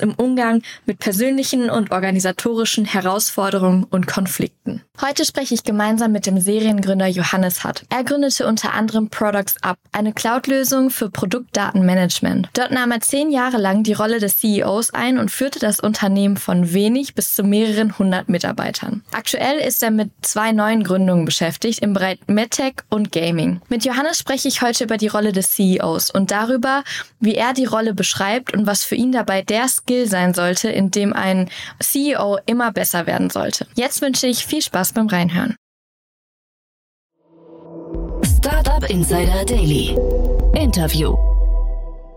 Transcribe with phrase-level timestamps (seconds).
[0.00, 4.82] im Umgang mit persönlichen und organisatorischen Herausforderungen und Konflikten.
[5.00, 7.82] Heute spreche ich gemeinsam mit dem Seriengründer Johannes Hutt.
[7.90, 12.48] Er gründete unter anderem Products Up, eine Cloud-Lösung für Produktdatenmanagement.
[12.52, 16.36] Dort nahm er zehn Jahre lang die Rolle des CEOs ein und führte das Unternehmen
[16.36, 19.02] von wenig bis zu mehreren hundert Mitarbeitern.
[19.12, 23.60] Aktuell ist er mit zwei neuen Gründungen beschäftigt im Bereich MedTech und Gaming.
[23.68, 26.84] Mit Johannes spreche ich heute über die Rolle des CEOs und darüber,
[27.18, 30.90] wie er die Rolle beschreibt und was für ihn dabei der Skill sein sollte, in
[30.90, 31.48] dem ein
[31.80, 33.66] CEO immer besser werden sollte.
[33.74, 35.56] Jetzt wünsche ich viel Spaß beim Reinhören.
[38.24, 39.96] Startup Insider Daily.
[40.54, 41.16] Interview.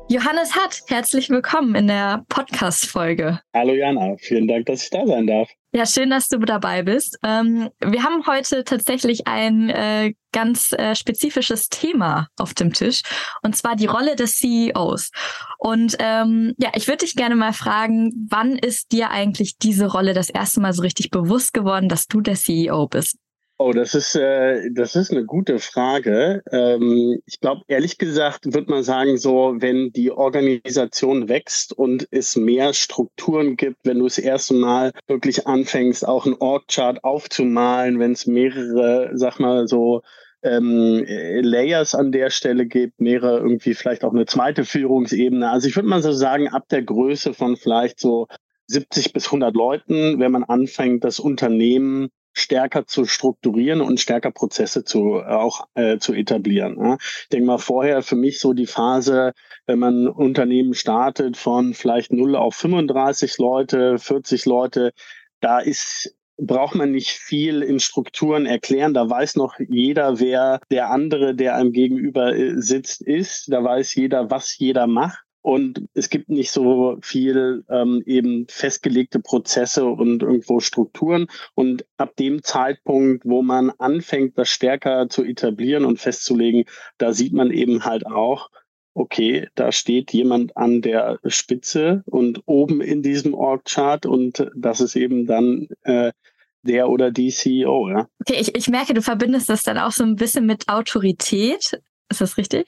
[0.09, 3.41] Johannes Hatt, herzlich willkommen in der Podcast-Folge.
[3.53, 5.49] Hallo Jana, vielen Dank, dass ich da sein darf.
[5.77, 7.19] Ja, schön, dass du dabei bist.
[7.21, 13.03] Ähm, wir haben heute tatsächlich ein äh, ganz äh, spezifisches Thema auf dem Tisch,
[13.43, 15.11] und zwar die Rolle des CEOs.
[15.59, 20.15] Und ähm, ja, ich würde dich gerne mal fragen, wann ist dir eigentlich diese Rolle
[20.15, 23.17] das erste Mal so richtig bewusst geworden, dass du der CEO bist?
[23.59, 26.43] Oh, das ist, äh, das ist eine gute Frage.
[26.51, 32.35] Ähm, ich glaube, ehrlich gesagt, würde man sagen, so, wenn die Organisation wächst und es
[32.35, 38.11] mehr Strukturen gibt, wenn du das erste Mal wirklich anfängst, auch ein Org-Chart aufzumalen, wenn
[38.11, 40.03] es mehrere, sag mal so,
[40.43, 45.49] ähm, Layers an der Stelle gibt, mehrere irgendwie vielleicht auch eine zweite Führungsebene.
[45.49, 48.27] Also ich würde mal so sagen, ab der Größe von vielleicht so
[48.67, 54.83] 70 bis 100 Leuten, wenn man anfängt, das Unternehmen stärker zu strukturieren und stärker Prozesse
[54.83, 56.77] zu auch äh, zu etablieren.
[56.79, 56.97] Ja.
[57.23, 59.33] Ich denke mal vorher für mich so die Phase,
[59.65, 64.91] wenn man Unternehmen startet von vielleicht 0 auf 35 Leute, 40 Leute,
[65.39, 68.93] da ist braucht man nicht viel in Strukturen erklären.
[68.93, 73.51] Da weiß noch jeder, wer der andere, der einem gegenüber äh, sitzt, ist.
[73.51, 75.26] Da weiß jeder, was jeder macht.
[75.47, 81.27] Und es gibt nicht so viel ähm, eben festgelegte Prozesse und irgendwo Strukturen.
[81.55, 86.65] Und ab dem Zeitpunkt, wo man anfängt, das stärker zu etablieren und festzulegen,
[86.97, 88.49] da sieht man eben halt auch,
[88.93, 94.97] okay, da steht jemand an der Spitze und oben in diesem Org-Chart und das ist
[94.97, 96.11] eben dann äh,
[96.63, 97.87] der oder die CEO.
[97.87, 98.09] Ja.
[98.19, 101.79] Okay, ich, ich merke, du verbindest das dann auch so ein bisschen mit Autorität.
[102.09, 102.67] Ist das richtig?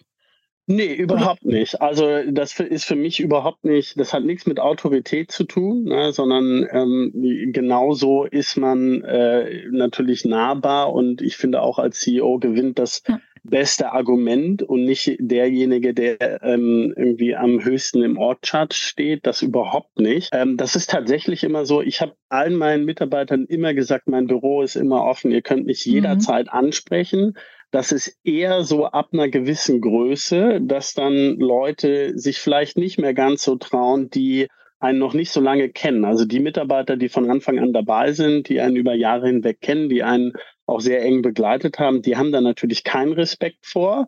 [0.72, 1.82] Nee, überhaupt nicht.
[1.82, 6.14] Also das ist für mich überhaupt nicht, das hat nichts mit Autorität zu tun, ne,
[6.14, 12.78] sondern ähm, genauso ist man äh, natürlich nahbar und ich finde auch als CEO gewinnt
[12.78, 13.20] das ja.
[13.42, 20.00] beste Argument und nicht derjenige, der ähm, irgendwie am höchsten im Ortschart steht, das überhaupt
[20.00, 20.30] nicht.
[20.34, 24.62] Ähm, das ist tatsächlich immer so, ich habe allen meinen Mitarbeitern immer gesagt, mein Büro
[24.62, 25.94] ist immer offen, ihr könnt mich mhm.
[25.94, 26.60] jederzeit mhm.
[26.60, 27.34] ansprechen
[27.72, 33.14] das ist eher so ab einer gewissen Größe, dass dann Leute sich vielleicht nicht mehr
[33.14, 34.48] ganz so trauen, die
[34.80, 36.06] einen noch nicht so lange kennen.
[36.06, 39.90] Also die Mitarbeiter, die von Anfang an dabei sind, die einen über Jahre hinweg kennen,
[39.90, 40.34] die einen
[40.66, 44.08] auch sehr eng begleitet haben, die haben da natürlich keinen Respekt vor.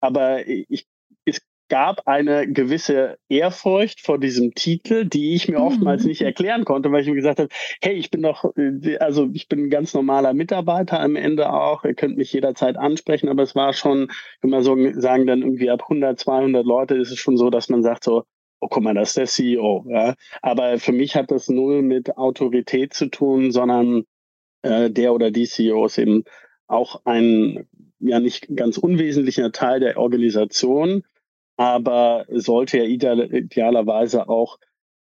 [0.00, 0.86] Aber ich
[1.68, 6.26] gab eine gewisse Ehrfurcht vor diesem Titel, die ich mir oftmals nicht mhm.
[6.26, 7.48] erklären konnte, weil ich mir gesagt habe,
[7.82, 8.52] hey, ich bin doch,
[9.00, 13.28] also ich bin ein ganz normaler Mitarbeiter am Ende auch, ihr könnt mich jederzeit ansprechen,
[13.28, 17.10] aber es war schon, wenn man so sagen, dann irgendwie ab 100, 200 Leute ist
[17.10, 18.24] es schon so, dass man sagt so,
[18.60, 19.84] oh guck mal, das ist der CEO.
[19.88, 20.14] Ja?
[20.42, 24.04] Aber für mich hat das null mit Autorität zu tun, sondern
[24.62, 26.24] äh, der oder die CEO ist eben
[26.66, 27.66] auch ein
[28.00, 31.02] ja nicht ganz unwesentlicher Teil der Organisation
[31.58, 34.58] aber sollte ja ideal, idealerweise auch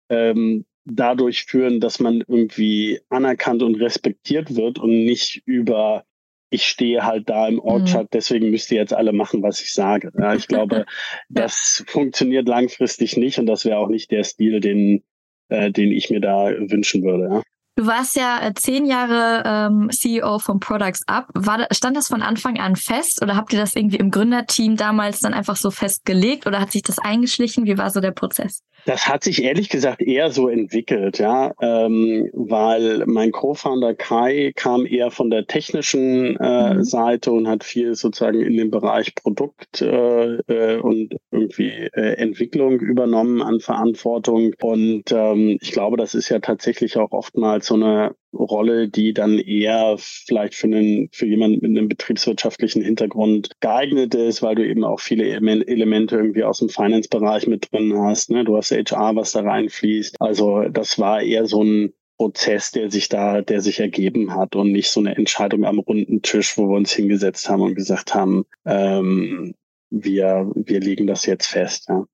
[0.09, 6.05] ähm, dadurch führen, dass man irgendwie anerkannt und respektiert wird und nicht über
[6.51, 8.09] ich stehe halt da im Ortschat, mhm.
[8.13, 10.13] deswegen müsst ihr jetzt alle machen, was ich sage.
[10.17, 10.87] Ja, ich glaube,
[11.29, 15.03] das funktioniert langfristig nicht und das wäre auch nicht der Stil, den,
[15.49, 17.25] äh, den ich mir da wünschen würde.
[17.25, 17.43] Ja.
[17.77, 21.27] Du warst ja äh, zehn Jahre ähm, CEO von Products Up.
[21.35, 25.19] War, stand das von Anfang an fest oder habt ihr das irgendwie im Gründerteam damals
[25.19, 27.67] dann einfach so festgelegt oder hat sich das eingeschlichen?
[27.67, 28.63] Wie war so der Prozess?
[28.87, 34.85] Das hat sich ehrlich gesagt eher so entwickelt, ja, ähm, weil mein Co-Founder Kai kam
[34.85, 36.85] eher von der technischen äh, mhm.
[36.85, 42.81] Seite und hat viel sozusagen in dem Bereich Produkt äh, äh, und irgendwie äh, Entwicklung
[42.81, 44.53] übernommen an Verantwortung.
[44.61, 49.39] Und ähm, ich glaube, das ist ja tatsächlich auch oftmals so eine Rolle, die dann
[49.39, 54.85] eher vielleicht für einen, für jemanden mit einem betriebswirtschaftlichen Hintergrund geeignet ist, weil du eben
[54.85, 58.31] auch viele Elemente irgendwie aus dem Finance-Bereich mit drin hast.
[58.31, 58.45] Ne?
[58.45, 60.17] Du hast HR, was da reinfließt.
[60.21, 64.73] Also das war eher so ein Prozess, der sich da, der sich ergeben hat und
[64.73, 68.45] nicht so eine Entscheidung am runden Tisch, wo wir uns hingesetzt haben und gesagt haben,
[68.65, 69.55] ähm,
[69.91, 71.89] wir, wir legen das jetzt fest.
[71.89, 72.05] Ja.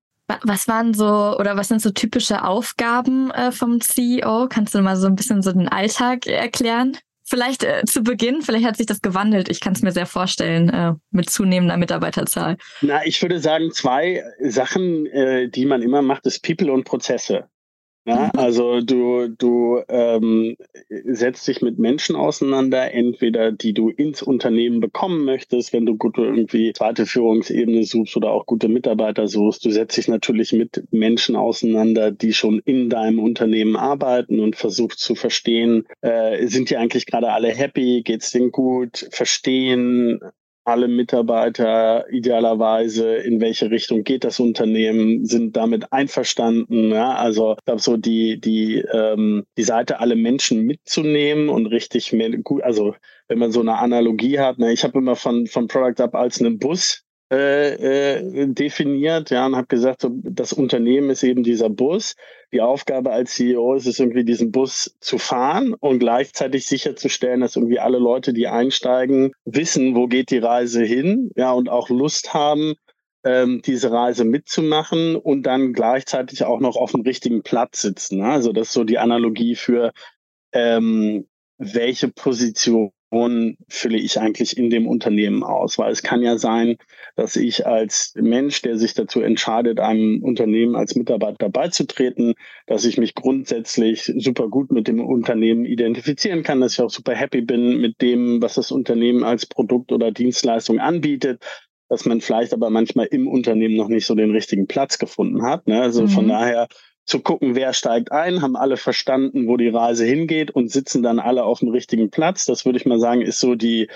[0.43, 4.47] Was waren so oder was sind so typische Aufgaben äh, vom CEO?
[4.49, 6.97] Kannst du mal so ein bisschen so den Alltag erklären?
[7.23, 9.47] Vielleicht äh, zu Beginn, vielleicht hat sich das gewandelt.
[9.49, 12.57] Ich kann es mir sehr vorstellen äh, mit zunehmender Mitarbeiterzahl.
[12.81, 17.47] Na, ich würde sagen, zwei Sachen, äh, die man immer macht, ist People und Prozesse.
[18.05, 18.39] Ja, mhm.
[18.39, 20.57] also du, du ähm,
[20.89, 26.23] setzt dich mit Menschen auseinander, entweder die du ins Unternehmen bekommen möchtest, wenn du gute
[26.23, 29.65] irgendwie zweite Führungsebene suchst oder auch gute Mitarbeiter suchst.
[29.65, 34.99] Du setzt dich natürlich mit Menschen auseinander, die schon in deinem Unternehmen arbeiten und versuchst
[34.99, 40.21] zu verstehen, äh, sind die eigentlich gerade alle happy, geht's denen gut, verstehen,
[40.63, 46.91] alle Mitarbeiter idealerweise, in welche Richtung geht das Unternehmen, sind damit einverstanden.
[46.91, 47.15] Ja?
[47.15, 52.63] Also ich glaube, so die, die, ähm, die Seite, alle Menschen mitzunehmen und richtig gut,
[52.63, 52.95] also
[53.27, 56.39] wenn man so eine Analogie hat, ne, ich habe immer von, von Product Up als
[56.39, 61.69] einen Bus äh, äh, definiert, ja, und habe gesagt, so, das Unternehmen ist eben dieser
[61.69, 62.15] Bus.
[62.51, 67.55] Die Aufgabe als CEO ist es irgendwie, diesen Bus zu fahren und gleichzeitig sicherzustellen, dass
[67.55, 72.33] irgendwie alle Leute, die einsteigen, wissen, wo geht die Reise hin, ja, und auch Lust
[72.33, 72.73] haben,
[73.23, 78.17] ähm, diese Reise mitzumachen und dann gleichzeitig auch noch auf dem richtigen Platz sitzen.
[78.17, 78.25] Ne?
[78.25, 79.93] Also das ist so die Analogie für
[80.51, 82.91] ähm, welche Position
[83.67, 85.77] fülle ich eigentlich in dem Unternehmen aus?
[85.77, 86.77] Weil es kann ja sein,
[87.15, 92.35] dass ich als Mensch, der sich dazu entscheidet, einem Unternehmen als Mitarbeiter beizutreten,
[92.67, 97.13] dass ich mich grundsätzlich super gut mit dem Unternehmen identifizieren kann, dass ich auch super
[97.13, 101.43] happy bin mit dem, was das Unternehmen als Produkt oder Dienstleistung anbietet,
[101.89, 105.67] dass man vielleicht aber manchmal im Unternehmen noch nicht so den richtigen Platz gefunden hat.
[105.67, 105.81] Ne?
[105.81, 106.07] Also mhm.
[106.07, 106.69] von daher
[107.05, 111.19] zu gucken, wer steigt ein, haben alle verstanden, wo die Reise hingeht und sitzen dann
[111.19, 112.45] alle auf dem richtigen Platz.
[112.45, 113.89] Das würde ich mal sagen, ist so die,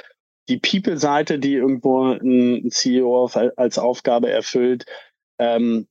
[0.50, 4.86] die People-Seite, die irgendwo ein CEO als Aufgabe erfüllt.
[5.40, 5.88] Ähm,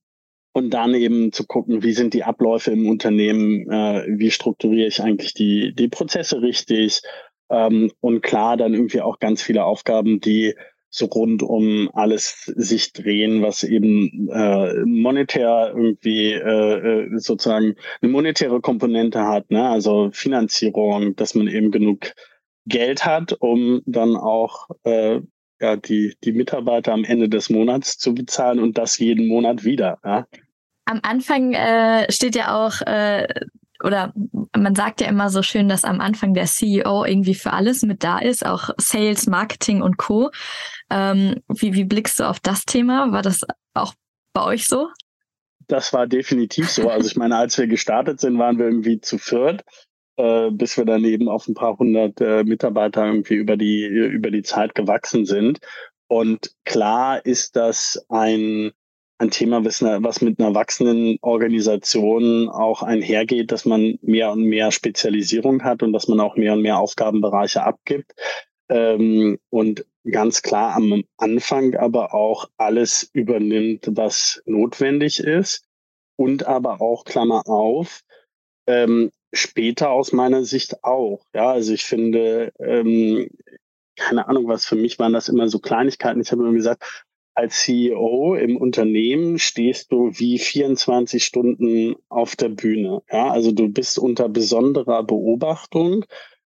[0.57, 5.03] und dann eben zu gucken, wie sind die Abläufe im Unternehmen, äh, wie strukturiere ich
[5.03, 7.03] eigentlich die, die Prozesse richtig.
[7.51, 10.55] Ähm, und klar, dann irgendwie auch ganz viele Aufgaben, die
[10.95, 18.13] so rund um alles sich drehen, was eben äh, monetär irgendwie äh, äh, sozusagen eine
[18.13, 19.69] monetäre Komponente hat, ne?
[19.69, 22.13] also Finanzierung, dass man eben genug
[22.67, 25.21] Geld hat, um dann auch äh,
[25.61, 29.99] ja, die, die Mitarbeiter am Ende des Monats zu bezahlen und das jeden Monat wieder.
[30.05, 30.29] Ja?
[30.85, 33.27] Am Anfang äh, steht ja auch äh,
[33.85, 34.13] oder
[34.57, 38.03] man sagt ja immer so schön, dass am Anfang der CEO irgendwie für alles mit
[38.03, 40.31] da ist, auch Sales, Marketing und Co.
[40.91, 43.13] Ähm, wie, wie blickst du auf das Thema?
[43.13, 43.43] War das
[43.75, 43.95] auch
[44.33, 44.89] bei euch so?
[45.67, 46.89] Das war definitiv so.
[46.89, 49.65] Also ich meine, als wir gestartet sind, waren wir irgendwie zu viert,
[50.17, 54.31] äh, bis wir dann eben auf ein paar hundert äh, Mitarbeiter irgendwie über die, über
[54.31, 55.61] die Zeit gewachsen sind.
[56.07, 58.73] Und klar ist das ein
[59.19, 65.63] ein Thema, was, mit einer wachsenden Organisation auch einhergeht, dass man mehr und mehr Spezialisierung
[65.63, 68.13] hat und dass man auch mehr und mehr Aufgabenbereiche abgibt.
[68.69, 75.65] Ähm, und ganz klar am Anfang aber auch alles übernimmt, was notwendig ist.
[76.17, 78.03] Und aber auch, Klammer auf,
[78.67, 81.25] ähm, später aus meiner Sicht auch.
[81.35, 83.29] Ja, also ich finde, ähm,
[83.97, 86.21] keine Ahnung, was für mich waren das immer so Kleinigkeiten.
[86.21, 92.49] Ich habe immer gesagt, als CEO im Unternehmen stehst du wie 24 Stunden auf der
[92.49, 93.03] Bühne.
[93.11, 96.05] Ja, also du bist unter besonderer Beobachtung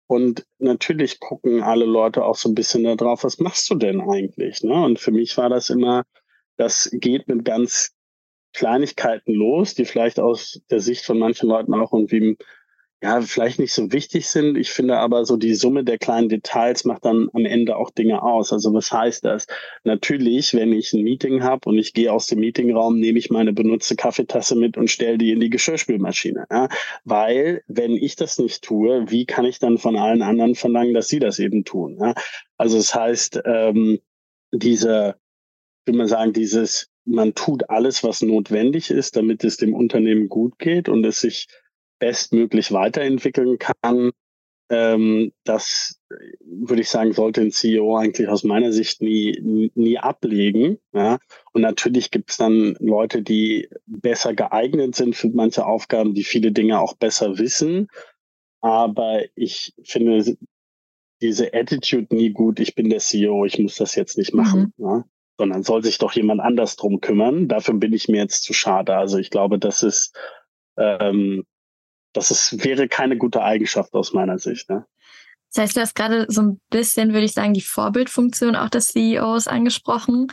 [0.06, 4.62] und natürlich gucken alle Leute auch so ein bisschen darauf, was machst du denn eigentlich?
[4.62, 4.72] Ne?
[4.72, 6.04] Und für mich war das immer,
[6.56, 7.94] das geht mit ganz
[8.54, 12.38] Kleinigkeiten los, die vielleicht aus der Sicht von manchen Leuten auch irgendwie
[13.00, 14.56] ja, vielleicht nicht so wichtig sind.
[14.56, 18.22] Ich finde aber so die Summe der kleinen Details macht dann am Ende auch Dinge
[18.22, 18.52] aus.
[18.52, 19.46] Also was heißt das?
[19.84, 23.52] Natürlich, wenn ich ein Meeting habe und ich gehe aus dem Meetingraum, nehme ich meine
[23.52, 26.46] benutzte Kaffeetasse mit und stelle die in die Geschirrspülmaschine.
[26.50, 26.68] Ja?
[27.04, 31.06] Weil wenn ich das nicht tue, wie kann ich dann von allen anderen verlangen, dass
[31.06, 31.98] sie das eben tun?
[32.00, 32.14] Ja?
[32.56, 34.00] Also das heißt, ähm,
[34.50, 35.14] diese,
[35.84, 40.28] ich will mal sagen, dieses, man tut alles, was notwendig ist, damit es dem Unternehmen
[40.28, 41.46] gut geht und es sich
[41.98, 44.12] bestmöglich weiterentwickeln kann,
[44.70, 46.00] ähm, das
[46.40, 50.78] würde ich sagen, sollte ein CEO eigentlich aus meiner Sicht nie, nie ablegen.
[50.92, 51.18] Ja?
[51.52, 56.52] Und natürlich gibt es dann Leute, die besser geeignet sind für manche Aufgaben, die viele
[56.52, 57.88] Dinge auch besser wissen.
[58.60, 60.36] Aber ich finde
[61.20, 64.72] diese Attitude nie gut, ich bin der CEO, ich muss das jetzt nicht machen.
[64.76, 64.84] Mhm.
[64.84, 65.04] Ja?
[65.38, 67.48] Sondern soll sich doch jemand anders drum kümmern.
[67.48, 68.96] Dafür bin ich mir jetzt zu schade.
[68.96, 70.14] Also ich glaube, das ist
[70.76, 71.44] ähm,
[72.12, 74.68] das ist, wäre keine gute Eigenschaft aus meiner Sicht.
[74.70, 74.86] Ne?
[75.52, 78.88] Das heißt, du hast gerade so ein bisschen, würde ich sagen, die Vorbildfunktion auch des
[78.88, 80.28] CEOs angesprochen.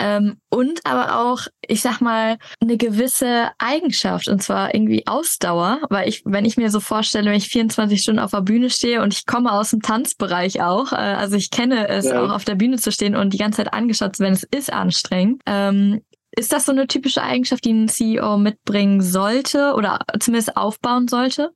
[0.00, 6.08] Ähm, und aber auch, ich sag mal, eine gewisse Eigenschaft und zwar irgendwie Ausdauer, weil
[6.08, 9.12] ich, wenn ich mir so vorstelle, wenn ich 24 Stunden auf der Bühne stehe und
[9.12, 12.22] ich komme aus dem Tanzbereich auch, äh, also ich kenne es ja.
[12.22, 14.72] auch auf der Bühne zu stehen und die ganze Zeit angeschaut zu werden, es ist
[14.72, 15.42] anstrengend.
[15.46, 16.02] Ähm,
[16.38, 21.50] ist das so eine typische Eigenschaft, die ein CEO mitbringen sollte oder zumindest aufbauen sollte?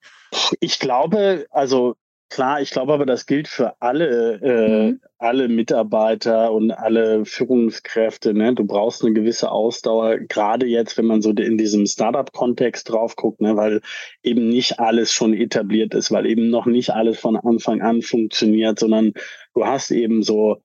[0.58, 1.94] Ich glaube, also
[2.30, 5.00] klar, ich glaube aber, das gilt für alle, äh, mhm.
[5.18, 8.34] alle Mitarbeiter und alle Führungskräfte.
[8.34, 8.54] Ne?
[8.54, 13.40] Du brauchst eine gewisse Ausdauer, gerade jetzt, wenn man so in diesem Startup-Kontext drauf guckt,
[13.40, 13.56] ne?
[13.56, 13.82] weil
[14.24, 18.80] eben nicht alles schon etabliert ist, weil eben noch nicht alles von Anfang an funktioniert,
[18.80, 19.12] sondern
[19.54, 20.60] du hast eben so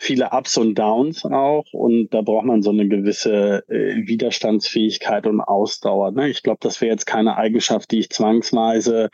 [0.00, 5.42] viele Ups und Downs auch und da braucht man so eine gewisse äh, Widerstandsfähigkeit und
[5.42, 6.10] Ausdauer.
[6.12, 6.30] Ne?
[6.30, 9.10] Ich glaube, das wäre jetzt keine Eigenschaft, die ich zwangsweise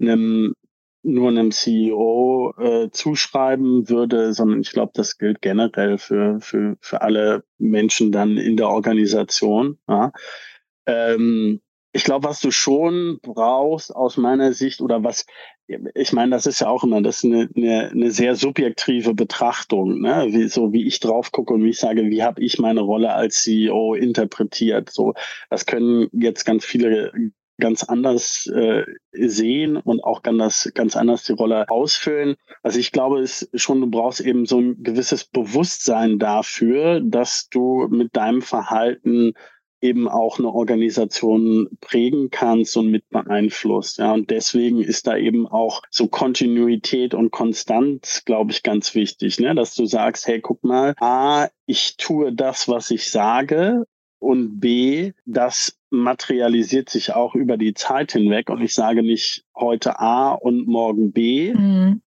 [0.00, 0.54] einem
[1.02, 7.02] nur einem CEO äh, zuschreiben würde, sondern ich glaube, das gilt generell für, für, für
[7.02, 9.78] alle Menschen dann in der Organisation.
[9.88, 10.12] Ja?
[10.86, 11.60] Ähm,
[11.98, 15.26] ich glaube, was du schon brauchst aus meiner Sicht oder was,
[15.66, 20.00] ich meine, das ist ja auch immer, das ist eine, eine, eine sehr subjektive Betrachtung,
[20.00, 20.28] ne?
[20.30, 23.14] wie, so wie ich drauf gucke und wie ich sage, wie habe ich meine Rolle
[23.14, 24.90] als CEO interpretiert.
[24.90, 25.14] So,
[25.50, 27.10] das können jetzt ganz viele
[27.60, 32.36] ganz anders äh, sehen und auch ganz, ganz anders die Rolle ausfüllen.
[32.62, 37.88] Also ich glaube, es schon, du brauchst eben so ein gewisses Bewusstsein dafür, dass du
[37.90, 39.34] mit deinem Verhalten
[39.80, 43.98] eben auch eine Organisation prägen kannst und mit beeinflusst.
[43.98, 49.38] Ja, und deswegen ist da eben auch so Kontinuität und Konstanz, glaube ich, ganz wichtig,
[49.38, 49.54] ne?
[49.54, 53.84] dass du sagst, hey, guck mal, A, ich tue das, was ich sage
[54.18, 60.00] und B, das materialisiert sich auch über die Zeit hinweg und ich sage nicht heute
[60.00, 62.02] A und morgen B, mhm.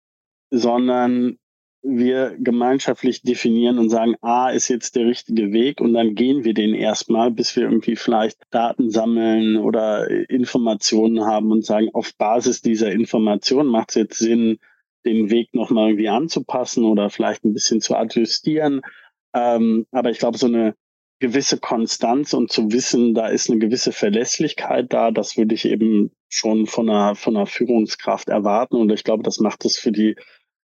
[0.50, 1.38] sondern
[1.82, 6.52] wir gemeinschaftlich definieren und sagen, A ist jetzt der richtige Weg und dann gehen wir
[6.52, 12.60] den erstmal, bis wir irgendwie vielleicht Daten sammeln oder Informationen haben und sagen, auf Basis
[12.60, 14.58] dieser Information macht es jetzt Sinn,
[15.06, 18.82] den Weg nochmal irgendwie anzupassen oder vielleicht ein bisschen zu adjustieren.
[19.34, 20.74] Ähm, aber ich glaube, so eine
[21.20, 26.12] gewisse Konstanz und zu wissen, da ist eine gewisse Verlässlichkeit da, das würde ich eben
[26.28, 28.76] schon von einer, von einer Führungskraft erwarten.
[28.76, 30.16] Und ich glaube, das macht es für die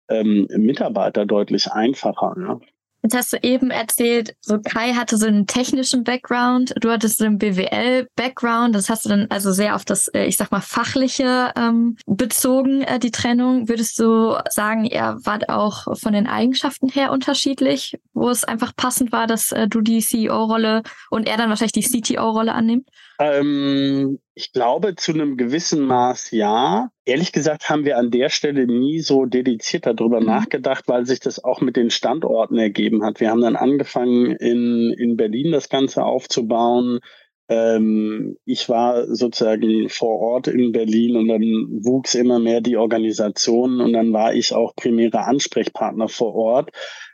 [0.10, 2.36] ähm, Mitarbeiter deutlich einfacher.
[2.38, 2.60] Ja.
[3.03, 7.25] Jetzt hast du eben erzählt, so Kai hatte so einen technischen Background, du hattest so
[7.25, 11.51] einen BWL-Background, das hast du dann also sehr auf das, äh, ich sag mal, fachliche
[11.57, 13.67] ähm, bezogen, äh, die Trennung.
[13.67, 19.12] Würdest du sagen, er war auch von den Eigenschaften her unterschiedlich, wo es einfach passend
[19.12, 22.88] war, dass äh, du die CEO-Rolle und er dann wahrscheinlich die CTO-Rolle annimmt?
[23.19, 26.89] Ähm, ich glaube, zu einem gewissen Maß ja.
[27.05, 30.25] Ehrlich gesagt haben wir an der Stelle nie so dediziert darüber mhm.
[30.25, 33.19] nachgedacht, weil sich das auch mit den Standorten ergeben hat.
[33.19, 36.99] Wir haben dann angefangen, in, in Berlin das Ganze aufzubauen.
[37.47, 41.41] Ähm, ich war sozusagen vor Ort in Berlin und dann
[41.83, 46.71] wuchs immer mehr die Organisation und dann war ich auch primärer Ansprechpartner vor Ort.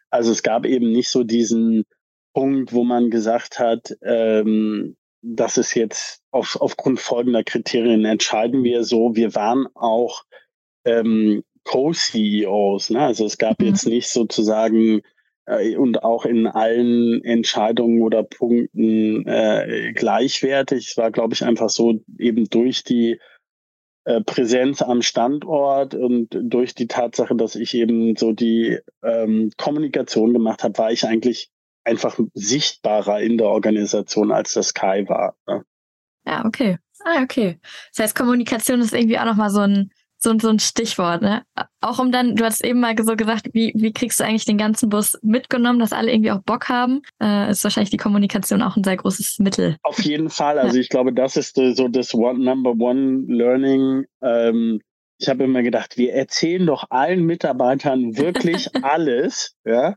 [0.10, 1.84] Also es gab eben nicht so diesen
[2.34, 8.84] Punkt, wo man gesagt hat, ähm, das ist jetzt auf, aufgrund folgender Kriterien entscheiden wir
[8.84, 9.16] so.
[9.16, 10.24] Wir waren auch
[10.86, 12.92] ähm, Co-CEOs.
[12.92, 13.02] Ne?
[13.02, 13.68] Also es gab mhm.
[13.68, 15.02] jetzt nicht sozusagen
[15.46, 20.90] äh, und auch in allen Entscheidungen oder Punkten äh, gleichwertig.
[20.90, 23.20] Es war, glaube ich, einfach so eben durch die
[24.06, 30.34] äh, Präsenz am Standort und durch die Tatsache, dass ich eben so die ähm, Kommunikation
[30.34, 31.52] gemacht habe, war ich eigentlich
[31.90, 35.36] einfach sichtbarer in der Organisation, als das Kai war.
[35.48, 35.64] Ne?
[36.26, 36.78] Ja, okay.
[37.04, 37.60] Ah, okay.
[37.94, 41.44] Das heißt, Kommunikation ist irgendwie auch nochmal so ein, so, so ein Stichwort, ne?
[41.80, 44.58] Auch um dann, du hast eben mal so gesagt, wie, wie kriegst du eigentlich den
[44.58, 47.02] ganzen Bus mitgenommen, dass alle irgendwie auch Bock haben?
[47.22, 49.78] Äh, ist wahrscheinlich die Kommunikation auch ein sehr großes Mittel.
[49.84, 50.60] Auf jeden Fall.
[50.60, 50.82] Also ja.
[50.82, 54.06] ich glaube, das ist so das one, Number One Learning.
[54.22, 54.82] Ähm,
[55.20, 59.96] ich habe immer gedacht, wir erzählen doch allen Mitarbeitern wirklich alles, ja.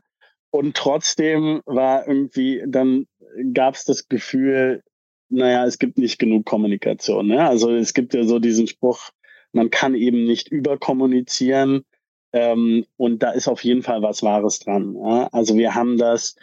[0.53, 3.07] Und trotzdem war irgendwie, dann
[3.53, 4.83] gab es das Gefühl,
[5.29, 7.25] naja, es gibt nicht genug Kommunikation.
[7.25, 7.43] Ne?
[7.43, 9.09] Also es gibt ja so diesen Spruch,
[9.51, 11.85] man kann eben nicht überkommunizieren.
[12.33, 14.95] Ähm, und da ist auf jeden Fall was Wahres dran.
[14.95, 15.27] Ja?
[15.31, 16.35] Also wir haben das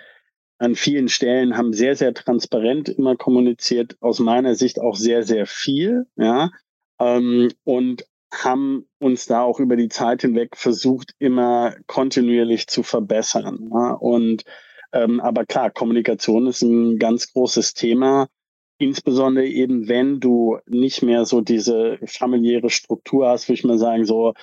[0.58, 5.46] an vielen Stellen, haben sehr, sehr transparent immer kommuniziert, aus meiner Sicht auch sehr, sehr
[5.46, 6.08] viel.
[6.16, 6.50] Ja?
[6.98, 13.70] Ähm, und haben uns da auch über die Zeit hinweg versucht, immer kontinuierlich zu verbessern.
[13.72, 13.92] Ja?
[13.92, 14.44] Und
[14.92, 18.28] ähm, aber klar, Kommunikation ist ein ganz großes Thema.
[18.78, 24.04] Insbesondere eben, wenn du nicht mehr so diese familiäre Struktur hast, würde ich mal sagen,
[24.04, 24.34] so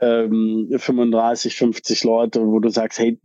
[0.00, 3.20] ähm, 35, 50 Leute, wo du sagst, hey,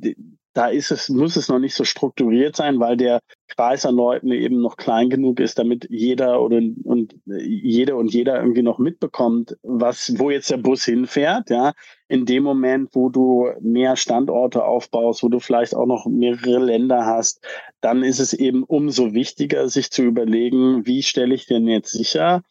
[0.58, 4.32] da ist es, muss es noch nicht so strukturiert sein, weil der Kreis an Leuten
[4.32, 9.56] eben noch klein genug ist, damit jeder oder und jede und jeder irgendwie noch mitbekommt,
[9.62, 11.74] was, wo jetzt der Bus hinfährt, ja.
[12.08, 17.06] In dem Moment, wo du mehr Standorte aufbaust, wo du vielleicht auch noch mehrere Länder
[17.06, 17.46] hast,
[17.80, 22.42] dann ist es eben umso wichtiger, sich zu überlegen, wie stelle ich denn jetzt sicher,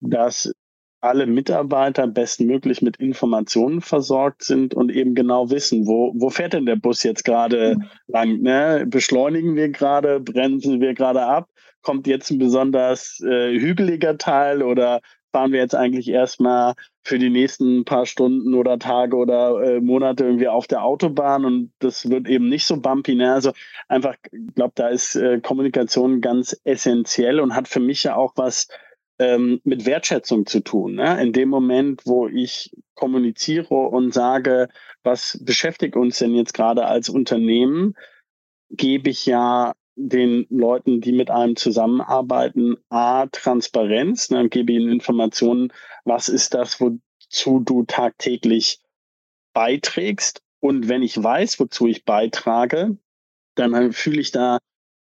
[0.00, 0.52] dass
[1.00, 6.66] alle Mitarbeiter bestmöglich mit Informationen versorgt sind und eben genau wissen, wo, wo fährt denn
[6.66, 7.84] der Bus jetzt gerade mhm.
[8.06, 8.42] lang?
[8.42, 8.84] Ne?
[8.88, 11.48] Beschleunigen wir gerade, bremsen wir gerade ab?
[11.82, 15.00] Kommt jetzt ein besonders äh, hügeliger Teil oder
[15.36, 16.72] fahren wir jetzt eigentlich erstmal
[17.02, 21.72] für die nächsten paar Stunden oder Tage oder äh, Monate irgendwie auf der Autobahn und
[21.78, 23.14] das wird eben nicht so bumpy.
[23.14, 23.34] Ne?
[23.34, 23.52] Also
[23.86, 28.32] einfach, ich glaube, da ist äh, Kommunikation ganz essentiell und hat für mich ja auch
[28.36, 28.68] was
[29.18, 30.96] ähm, mit Wertschätzung zu tun.
[30.96, 31.22] Ne?
[31.22, 34.68] In dem Moment, wo ich kommuniziere und sage,
[35.02, 37.94] was beschäftigt uns denn jetzt gerade als Unternehmen,
[38.70, 44.90] gebe ich ja den Leuten, die mit einem zusammenarbeiten, A, Transparenz, ne, und gebe ihnen
[44.90, 45.72] Informationen,
[46.04, 48.80] was ist das, wozu du tagtäglich
[49.54, 50.42] beiträgst.
[50.60, 52.98] Und wenn ich weiß, wozu ich beitrage,
[53.54, 54.58] dann fühle ich da,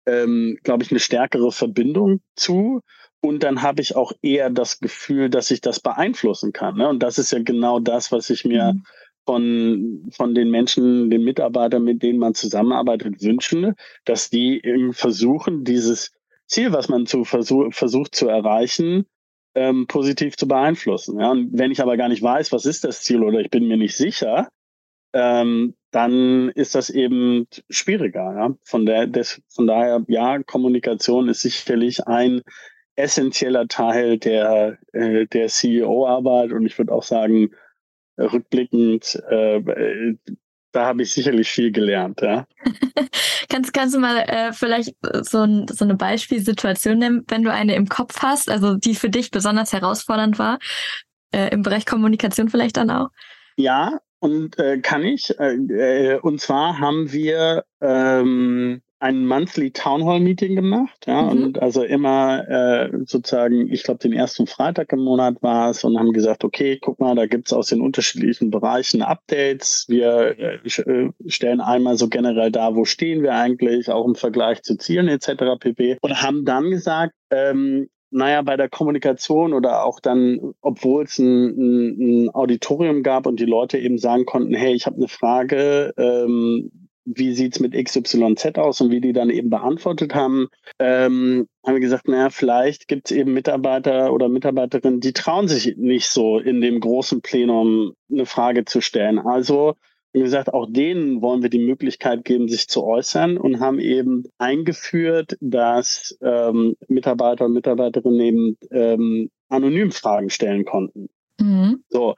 [0.06, 2.82] ähm, glaube ich, eine stärkere Verbindung zu.
[3.24, 6.76] Und dann habe ich auch eher das Gefühl, dass ich das beeinflussen kann.
[6.76, 6.86] Ne?
[6.86, 8.82] Und das ist ja genau das, was ich mir mhm.
[9.24, 14.60] von, von den Menschen, den Mitarbeitern, mit denen man zusammenarbeitet, wünsche, dass die
[14.92, 16.12] versuchen, dieses
[16.48, 19.06] Ziel, was man zu versuch, versucht zu erreichen,
[19.54, 21.18] ähm, positiv zu beeinflussen.
[21.18, 21.30] Ja?
[21.30, 23.78] Und wenn ich aber gar nicht weiß, was ist das Ziel oder ich bin mir
[23.78, 24.50] nicht sicher,
[25.14, 28.34] ähm, dann ist das eben schwieriger.
[28.36, 28.54] Ja?
[28.64, 32.42] Von, der, des, von daher, ja, Kommunikation ist sicherlich ein
[32.96, 37.50] essentieller Teil der, äh, der CEO-Arbeit und ich würde auch sagen,
[38.18, 40.14] rückblickend, äh,
[40.72, 42.20] da habe ich sicherlich viel gelernt.
[42.20, 42.46] Ja.
[43.48, 47.74] kannst, kannst du mal äh, vielleicht so, ein, so eine Beispielsituation nehmen, wenn du eine
[47.74, 50.58] im Kopf hast, also die für dich besonders herausfordernd war,
[51.32, 53.08] äh, im Bereich Kommunikation vielleicht dann auch?
[53.56, 55.38] Ja, und äh, kann ich.
[55.38, 61.28] Äh, äh, und zwar haben wir ähm, ein Monthly Town Hall Meeting gemacht, ja, mhm.
[61.28, 65.98] und also immer äh, sozusagen, ich glaube, den ersten Freitag im Monat war es und
[65.98, 69.84] haben gesagt, okay, guck mal, da gibt's aus den unterschiedlichen Bereichen Updates.
[69.88, 74.62] Wir äh, äh, stellen einmal so generell da, wo stehen wir eigentlich, auch im Vergleich
[74.62, 75.58] zu Zielen etc.
[75.60, 75.98] pp.
[76.00, 81.48] Und haben dann gesagt, ähm, naja, bei der Kommunikation oder auch dann, obwohl es ein,
[81.48, 85.92] ein, ein Auditorium gab und die Leute eben sagen konnten, hey, ich habe eine Frage,
[85.98, 86.70] ähm,
[87.04, 91.80] wie sieht's mit XYZ aus und wie die dann eben beantwortet haben, ähm, haben wir
[91.80, 96.80] gesagt, naja, vielleicht gibt's eben Mitarbeiter oder Mitarbeiterinnen, die trauen sich nicht so in dem
[96.80, 99.18] großen Plenum eine Frage zu stellen.
[99.18, 99.74] Also
[100.14, 104.22] wie gesagt, auch denen wollen wir die Möglichkeit geben, sich zu äußern und haben eben
[104.38, 111.08] eingeführt, dass ähm, Mitarbeiter und Mitarbeiterinnen eben ähm, anonym Fragen stellen konnten.
[111.40, 111.82] Mhm.
[111.88, 112.14] So.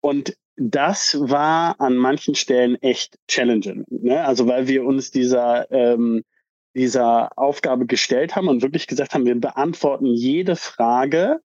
[0.00, 3.84] Und das war an manchen Stellen echt challenging.
[3.88, 4.24] Ne?
[4.24, 6.24] Also weil wir uns dieser, ähm,
[6.74, 11.40] dieser Aufgabe gestellt haben und wirklich gesagt haben, wir beantworten jede Frage.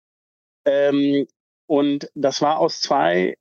[0.66, 1.28] Ähm,
[1.68, 3.38] und das war aus zwei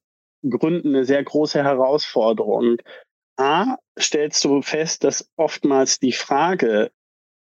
[0.48, 2.78] Gründen eine sehr große Herausforderung.
[3.36, 6.90] A, stellst du fest, dass oftmals die Frage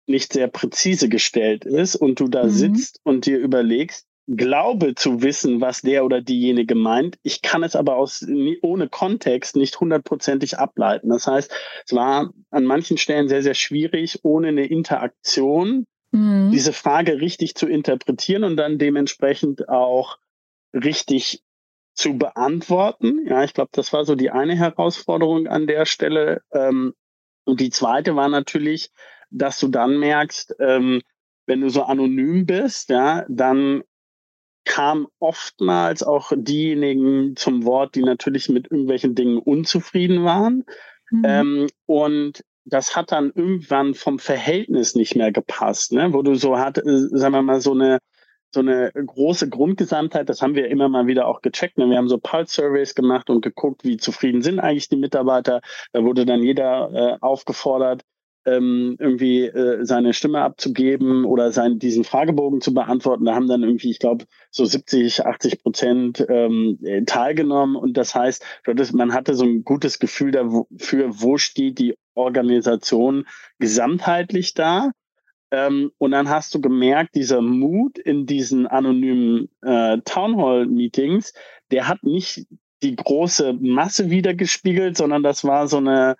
[0.08, 2.50] nicht sehr präzise gestellt ist und du da mhm.
[2.50, 7.18] sitzt und dir überlegst, glaube zu wissen, was der oder diejenige meint.
[7.24, 8.26] Ich kann es aber aus,
[8.62, 11.10] ohne Kontext nicht hundertprozentig ableiten.
[11.10, 11.54] Das heißt,
[11.86, 16.52] es war an manchen Stellen sehr, sehr schwierig, ohne eine Interaktion mhm.
[16.52, 20.18] diese Frage richtig zu interpretieren und dann dementsprechend auch
[20.74, 21.44] richtig
[21.94, 23.28] zu beantworten.
[23.28, 26.42] Ja, ich glaube, das war so die eine Herausforderung an der Stelle.
[26.52, 26.94] Ähm,
[27.46, 28.90] und die zweite war natürlich,
[29.30, 31.02] dass du dann merkst, ähm,
[31.46, 33.84] wenn du so anonym bist, ja, dann
[34.66, 40.66] kam oftmals auch diejenigen zum Wort, die natürlich mit irgendwelchen Dingen unzufrieden waren.
[41.12, 41.24] Mhm.
[41.26, 46.14] Ähm, und das hat dann irgendwann vom Verhältnis nicht mehr gepasst, ne?
[46.14, 48.00] wo du so hat, äh, sagen wir mal, so eine
[48.54, 51.80] so eine große Grundgesamtheit, das haben wir immer mal wieder auch gecheckt.
[51.80, 51.90] Ne?
[51.90, 55.62] Wir haben so Pulse-Surveys gemacht und geguckt, wie zufrieden sind eigentlich die Mitarbeiter.
[55.92, 58.04] Da wurde dann jeder äh, aufgefordert,
[58.46, 63.26] ähm, irgendwie äh, seine Stimme abzugeben oder sein, diesen Fragebogen zu beantworten.
[63.26, 67.76] Da haben dann irgendwie, ich glaube, so 70, 80 Prozent ähm, teilgenommen.
[67.76, 68.44] Und das heißt,
[68.94, 73.26] man hatte so ein gutes Gefühl dafür, wo steht die Organisation
[73.60, 74.92] gesamtheitlich da.
[75.52, 81.34] Ähm, und dann hast du gemerkt, dieser Mut in diesen anonymen äh, Townhall-Meetings,
[81.72, 82.46] der hat nicht
[82.82, 86.16] die große Masse wiedergespiegelt, sondern das war so eine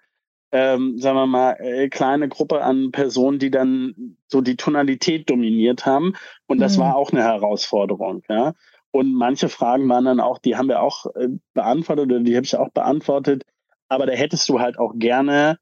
[0.54, 5.88] ähm, sagen wir mal, äh, kleine Gruppe an Personen, die dann so die Tonalität dominiert
[5.88, 6.14] haben.
[6.46, 6.82] Und das mhm.
[6.82, 8.54] war auch eine Herausforderung, ja.
[8.92, 12.46] Und manche Fragen waren dann auch, die haben wir auch äh, beantwortet oder die habe
[12.46, 13.44] ich auch beantwortet.
[13.90, 15.58] Aber da hättest du halt auch gerne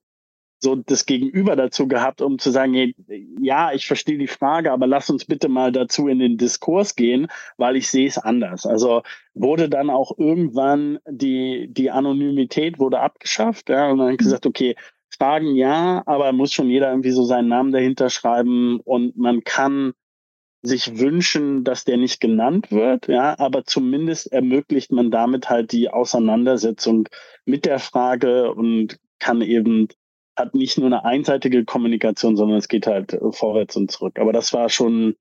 [0.63, 2.93] so das Gegenüber dazu gehabt, um zu sagen,
[3.41, 7.27] ja, ich verstehe die Frage, aber lass uns bitte mal dazu in den Diskurs gehen,
[7.57, 8.65] weil ich sehe es anders.
[8.65, 9.01] Also
[9.33, 14.75] wurde dann auch irgendwann die, die Anonymität wurde abgeschafft, ja, und dann gesagt, okay,
[15.09, 19.93] Fragen ja, aber muss schon jeder irgendwie so seinen Namen dahinter schreiben und man kann
[20.63, 25.89] sich wünschen, dass der nicht genannt wird, ja, aber zumindest ermöglicht man damit halt die
[25.89, 27.09] Auseinandersetzung
[27.45, 29.87] mit der Frage und kann eben
[30.41, 34.19] hat nicht nur eine einseitige Kommunikation, sondern es geht halt vorwärts und zurück.
[34.19, 35.15] Aber das war schon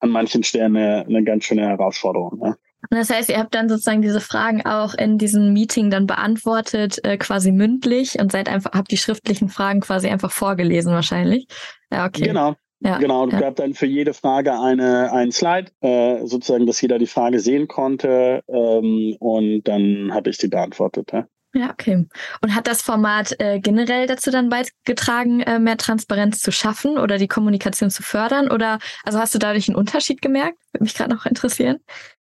[0.00, 2.40] an manchen Stellen eine, eine ganz schöne Herausforderung.
[2.42, 2.56] Ja.
[2.90, 7.16] Das heißt, ihr habt dann sozusagen diese Fragen auch in diesem Meeting dann beantwortet, äh,
[7.16, 11.46] quasi mündlich und seid einfach, habt die schriftlichen Fragen quasi einfach vorgelesen wahrscheinlich.
[11.92, 12.24] Ja, okay.
[12.24, 12.56] Genau.
[12.84, 13.38] Ja, genau, es ja.
[13.38, 17.68] gab dann für jede Frage eine, ein Slide, äh, sozusagen, dass jeder die Frage sehen
[17.68, 21.12] konnte ähm, und dann habe ich die beantwortet.
[21.12, 21.28] Ja.
[21.54, 22.06] Ja, okay.
[22.40, 27.18] Und hat das Format äh, generell dazu dann beigetragen, äh, mehr Transparenz zu schaffen oder
[27.18, 28.50] die Kommunikation zu fördern?
[28.50, 30.58] Oder also hast du dadurch einen Unterschied gemerkt?
[30.72, 31.80] Würde mich gerade noch interessieren.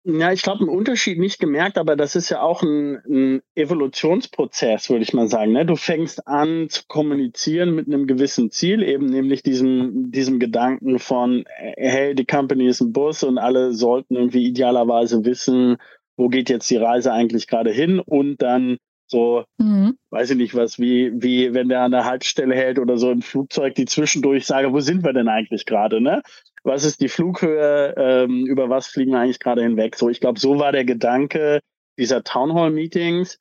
[0.04, 4.90] Ja, ich glaube, einen Unterschied nicht gemerkt, aber das ist ja auch ein, ein Evolutionsprozess,
[4.90, 5.52] würde ich mal sagen.
[5.52, 5.64] Ne?
[5.64, 11.44] Du fängst an zu kommunizieren mit einem gewissen Ziel, eben nämlich diesem, diesem Gedanken von,
[11.46, 15.76] hey, die Company ist ein Bus und alle sollten irgendwie idealerweise wissen,
[16.16, 18.78] wo geht jetzt die Reise eigentlich gerade hin und dann
[19.12, 19.96] so, mhm.
[20.10, 23.22] weiß ich nicht was, wie, wie wenn der an der Haltestelle hält oder so im
[23.22, 26.22] Flugzeug, die zwischendurch sage, wo sind wir denn eigentlich gerade, ne?
[26.64, 29.96] Was ist die Flughöhe, ähm, über was fliegen wir eigentlich gerade hinweg?
[29.96, 31.60] So, ich glaube, so war der Gedanke
[31.98, 33.38] dieser Townhall-Meetings.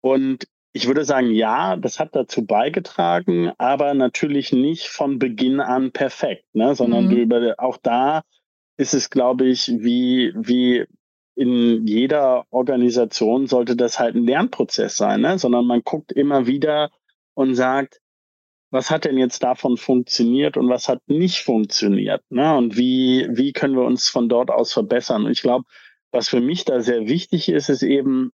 [0.00, 5.92] Und ich würde sagen, ja, das hat dazu beigetragen, aber natürlich nicht von Beginn an
[5.92, 6.74] perfekt, ne?
[6.74, 7.16] sondern mhm.
[7.16, 8.22] über, auch da
[8.76, 10.86] ist es, glaube ich, wie, wie
[11.38, 15.38] in jeder Organisation sollte das halt ein Lernprozess sein, ne?
[15.38, 16.90] sondern man guckt immer wieder
[17.34, 18.00] und sagt,
[18.70, 22.22] was hat denn jetzt davon funktioniert und was hat nicht funktioniert?
[22.28, 22.56] Ne?
[22.56, 25.26] Und wie, wie können wir uns von dort aus verbessern?
[25.26, 25.64] Und ich glaube,
[26.10, 28.32] was für mich da sehr wichtig ist, ist eben,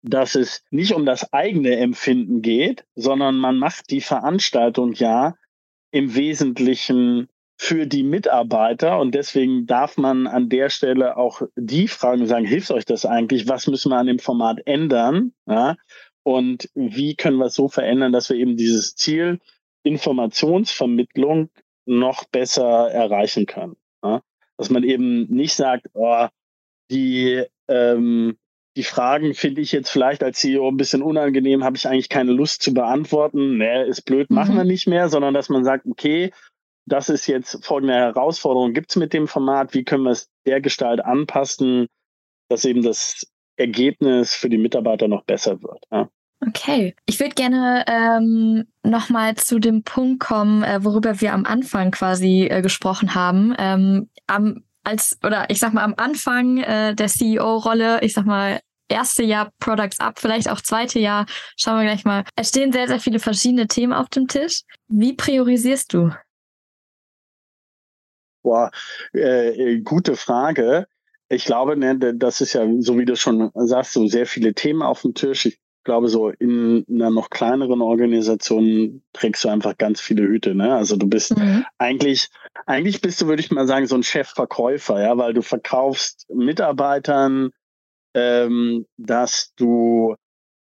[0.00, 5.34] dass es nicht um das eigene Empfinden geht, sondern man macht die Veranstaltung ja
[5.90, 7.28] im Wesentlichen
[7.62, 12.70] für die Mitarbeiter und deswegen darf man an der Stelle auch die fragen sagen, hilft
[12.70, 13.48] euch das eigentlich?
[13.48, 15.34] Was müssen wir an dem Format ändern?
[15.46, 15.76] Ja?
[16.22, 19.40] Und wie können wir es so verändern, dass wir eben dieses Ziel
[19.82, 21.50] Informationsvermittlung
[21.84, 23.76] noch besser erreichen können?
[24.02, 24.22] Ja?
[24.56, 26.28] Dass man eben nicht sagt, oh,
[26.90, 28.38] die, ähm,
[28.74, 32.32] die Fragen finde ich jetzt vielleicht als CEO ein bisschen unangenehm, habe ich eigentlich keine
[32.32, 33.58] Lust zu beantworten.
[33.58, 34.58] Nee, ist blöd, machen mhm.
[34.58, 36.32] wir nicht mehr, sondern dass man sagt, okay,
[36.90, 40.60] das ist jetzt folgende Herausforderung gibt es mit dem Format, wie können wir es der
[40.60, 41.86] Gestalt anpassen,
[42.48, 43.26] dass eben das
[43.56, 45.84] Ergebnis für die Mitarbeiter noch besser wird.
[45.90, 46.08] Ja.
[46.46, 51.90] Okay, ich würde gerne ähm, nochmal zu dem Punkt kommen, äh, worüber wir am Anfang
[51.90, 53.54] quasi äh, gesprochen haben.
[53.58, 58.60] Ähm, am, als oder ich sag mal am Anfang äh, der CEO-Rolle, ich sag mal
[58.88, 61.26] erste Jahr Products Up, vielleicht auch zweite Jahr,
[61.56, 62.24] schauen wir gleich mal.
[62.36, 64.62] Es stehen sehr, sehr viele verschiedene Themen auf dem Tisch.
[64.88, 66.10] Wie priorisierst du?
[68.42, 68.70] Boah,
[69.14, 70.86] äh, äh, gute Frage.
[71.28, 74.82] Ich glaube, ne, das ist ja, so wie du schon sagst, so sehr viele Themen
[74.82, 75.46] auf dem Tisch.
[75.46, 80.54] Ich glaube, so in einer noch kleineren Organisation trägst du einfach ganz viele Hüte.
[80.54, 80.74] Ne?
[80.74, 81.64] Also du bist mhm.
[81.78, 82.28] eigentlich,
[82.66, 87.50] eigentlich bist du, würde ich mal sagen, so ein Chefverkäufer, ja, weil du verkaufst Mitarbeitern,
[88.14, 90.16] ähm, dass du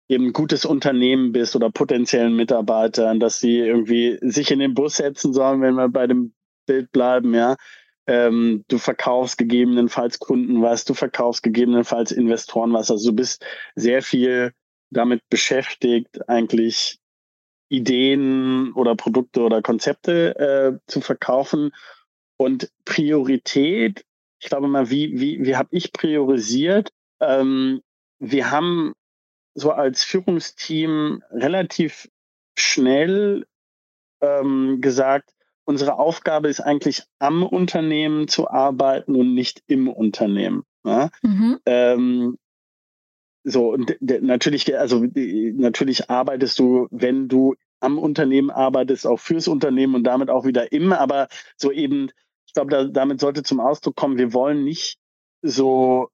[0.07, 4.97] eben ein gutes Unternehmen bist oder potenziellen Mitarbeitern, dass sie irgendwie sich in den Bus
[4.97, 6.33] setzen sollen, wenn wir bei dem
[6.65, 7.55] Bild bleiben, ja.
[8.05, 12.91] Ähm, du verkaufst gegebenenfalls Kunden was, du verkaufst gegebenenfalls Investoren was.
[12.91, 13.45] Also du bist
[13.75, 14.51] sehr viel
[14.89, 16.99] damit beschäftigt, eigentlich
[17.69, 21.71] Ideen oder Produkte oder Konzepte äh, zu verkaufen.
[22.37, 24.05] Und Priorität,
[24.39, 26.91] ich glaube mal, wie, wie, wie habe ich priorisiert?
[27.21, 27.81] Ähm,
[28.19, 28.93] wir haben
[29.55, 32.09] so als Führungsteam relativ
[32.57, 33.45] schnell
[34.21, 35.33] ähm, gesagt,
[35.65, 40.63] unsere Aufgabe ist eigentlich am Unternehmen zu arbeiten und nicht im Unternehmen.
[40.85, 41.09] Ja?
[41.21, 41.59] Mhm.
[41.65, 42.37] Ähm,
[43.43, 49.95] so, und natürlich, also natürlich arbeitest du, wenn du am Unternehmen arbeitest, auch fürs Unternehmen
[49.95, 52.09] und damit auch wieder im, aber so eben,
[52.47, 54.97] ich glaube, da, damit sollte zum Ausdruck kommen, wir wollen nicht
[55.41, 56.09] so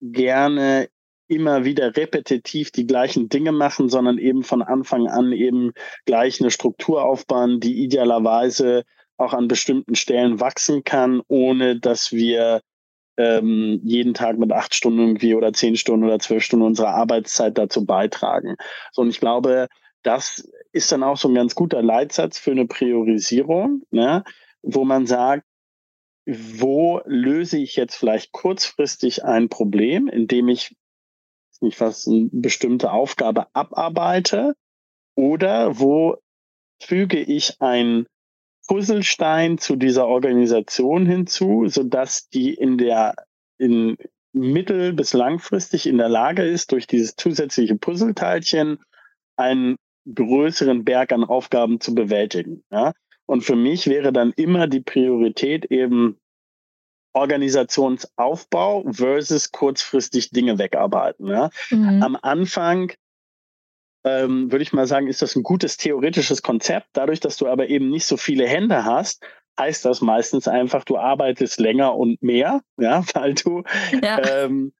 [0.00, 0.88] gerne
[1.30, 5.72] immer wieder repetitiv die gleichen Dinge machen, sondern eben von Anfang an eben
[6.04, 8.84] gleich eine Struktur aufbauen, die idealerweise
[9.16, 12.62] auch an bestimmten Stellen wachsen kann, ohne dass wir
[13.16, 17.56] ähm, jeden Tag mit acht Stunden irgendwie oder zehn Stunden oder zwölf Stunden unserer Arbeitszeit
[17.58, 18.56] dazu beitragen.
[18.92, 19.68] So, und ich glaube,
[20.02, 24.24] das ist dann auch so ein ganz guter Leitsatz für eine Priorisierung, ne,
[24.62, 25.44] wo man sagt,
[26.26, 30.74] wo löse ich jetzt vielleicht kurzfristig ein Problem, indem ich
[31.62, 34.54] nicht was, eine bestimmte Aufgabe abarbeite
[35.16, 36.16] oder wo
[36.82, 38.06] füge ich ein
[38.68, 43.14] Puzzlestein zu dieser Organisation hinzu, sodass die in der
[43.58, 43.96] in
[44.32, 48.78] mittel- bis langfristig in der Lage ist, durch dieses zusätzliche Puzzleteilchen
[49.36, 49.76] einen
[50.14, 52.62] größeren Berg an Aufgaben zu bewältigen.
[52.70, 52.92] Ja?
[53.26, 56.16] Und für mich wäre dann immer die Priorität eben
[57.12, 61.26] Organisationsaufbau versus kurzfristig Dinge wegarbeiten.
[61.28, 61.50] Ja?
[61.70, 62.02] Mhm.
[62.02, 62.92] Am Anfang
[64.04, 66.88] ähm, würde ich mal sagen, ist das ein gutes theoretisches Konzept.
[66.92, 69.22] Dadurch, dass du aber eben nicht so viele Hände hast,
[69.58, 73.62] heißt das meistens einfach, du arbeitest länger und mehr, ja, weil du
[74.02, 74.44] ja.
[74.44, 74.72] Ähm,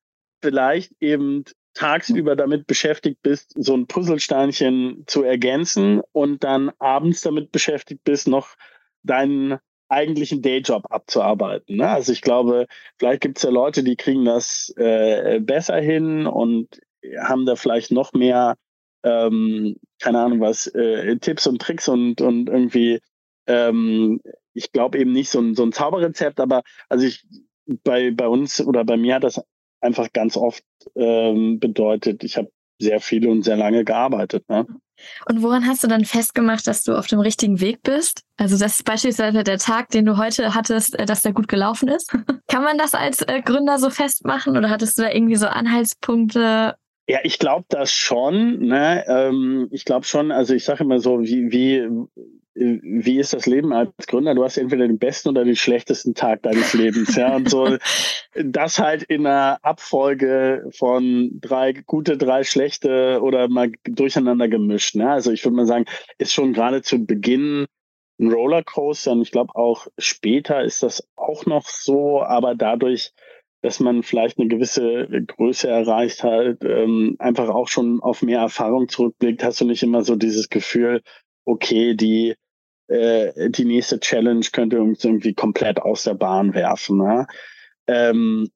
[0.43, 7.53] vielleicht eben tagsüber damit beschäftigt bist, so ein Puzzlesteinchen zu ergänzen und dann abends damit
[7.53, 8.57] beschäftigt bist, noch
[9.03, 9.59] deinen
[9.91, 11.77] eigentlichen Dayjob abzuarbeiten.
[11.77, 11.89] Ne?
[11.89, 12.67] Also ich glaube,
[12.99, 16.81] vielleicht gibt es ja Leute, die kriegen das äh, besser hin und
[17.19, 18.57] haben da vielleicht noch mehr
[19.03, 23.01] ähm, keine Ahnung was, äh, Tipps und Tricks und, und irgendwie,
[23.47, 24.21] ähm,
[24.55, 27.27] ich glaube eben nicht so ein, so ein Zauberrezept, aber also ich,
[27.85, 29.41] bei, bei uns oder bei mir hat das
[29.81, 30.65] einfach ganz oft
[30.97, 32.51] ähm, bedeutet, ich habe
[32.81, 34.49] sehr viel und sehr lange gearbeitet.
[34.49, 34.67] Ne?
[35.27, 38.23] Und woran hast du dann festgemacht, dass du auf dem richtigen Weg bist?
[38.37, 41.89] Also das ist beispielsweise der Tag, den du heute hattest, äh, dass der gut gelaufen
[41.89, 42.11] ist.
[42.49, 46.75] Kann man das als äh, Gründer so festmachen oder hattest du da irgendwie so Anhaltspunkte,
[47.09, 48.61] ja, ich glaube das schon.
[48.61, 49.05] Ne?
[49.09, 51.89] Ähm, ich glaube schon, also ich sage immer so, wie, wie,
[52.55, 54.35] wie ist das Leben als Gründer?
[54.35, 57.15] Du hast entweder den besten oder den schlechtesten Tag deines Lebens.
[57.17, 57.77] ja, und so
[58.35, 64.97] das halt in einer Abfolge von drei gute, drei schlechte oder mal durcheinander gemischt.
[64.97, 65.09] Ne?
[65.09, 65.85] Also ich würde mal sagen,
[66.19, 67.67] ist schon gerade zu Beginn
[68.19, 73.13] ein Rollercoaster und ich glaube auch später ist das auch noch so, aber dadurch
[73.63, 78.89] dass man vielleicht eine gewisse Größe erreicht hat, ähm, einfach auch schon auf mehr Erfahrung
[78.89, 81.03] zurückblickt, hast du nicht immer so dieses Gefühl,
[81.45, 82.37] okay, die,
[82.89, 86.99] äh, die nächste Challenge könnte uns irgendwie komplett aus der Bahn werfen.
[86.99, 87.27] Ne?
[87.87, 88.51] Ähm,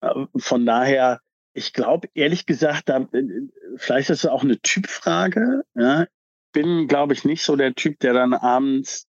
[0.00, 1.20] äh, von daher,
[1.54, 5.64] ich glaube ehrlich gesagt, da, äh, vielleicht ist es auch eine Typfrage.
[5.74, 6.06] Ja?
[6.52, 9.06] Bin, glaube ich, nicht so der Typ, der dann abends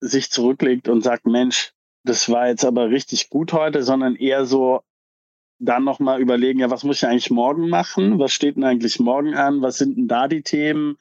[0.00, 1.72] sich zurücklegt und sagt, Mensch,
[2.04, 4.80] das war jetzt aber richtig gut heute, sondern eher so
[5.58, 8.18] dann nochmal überlegen, ja, was muss ich eigentlich morgen machen?
[8.18, 9.60] Was steht denn eigentlich morgen an?
[9.60, 10.98] Was sind denn da die Themen?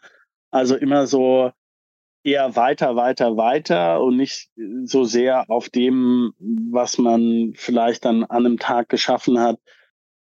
[0.52, 1.52] Also immer so
[2.24, 4.50] eher weiter, weiter, weiter und nicht
[4.84, 9.60] so sehr auf dem, was man vielleicht dann an einem Tag geschaffen hat,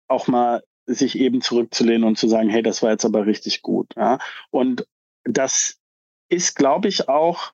[0.07, 3.93] auch mal sich eben zurückzulehnen und zu sagen, hey, das war jetzt aber richtig gut.
[3.97, 4.19] Ja?
[4.51, 4.87] Und
[5.25, 5.79] das
[6.29, 7.51] ist, glaube ich, auch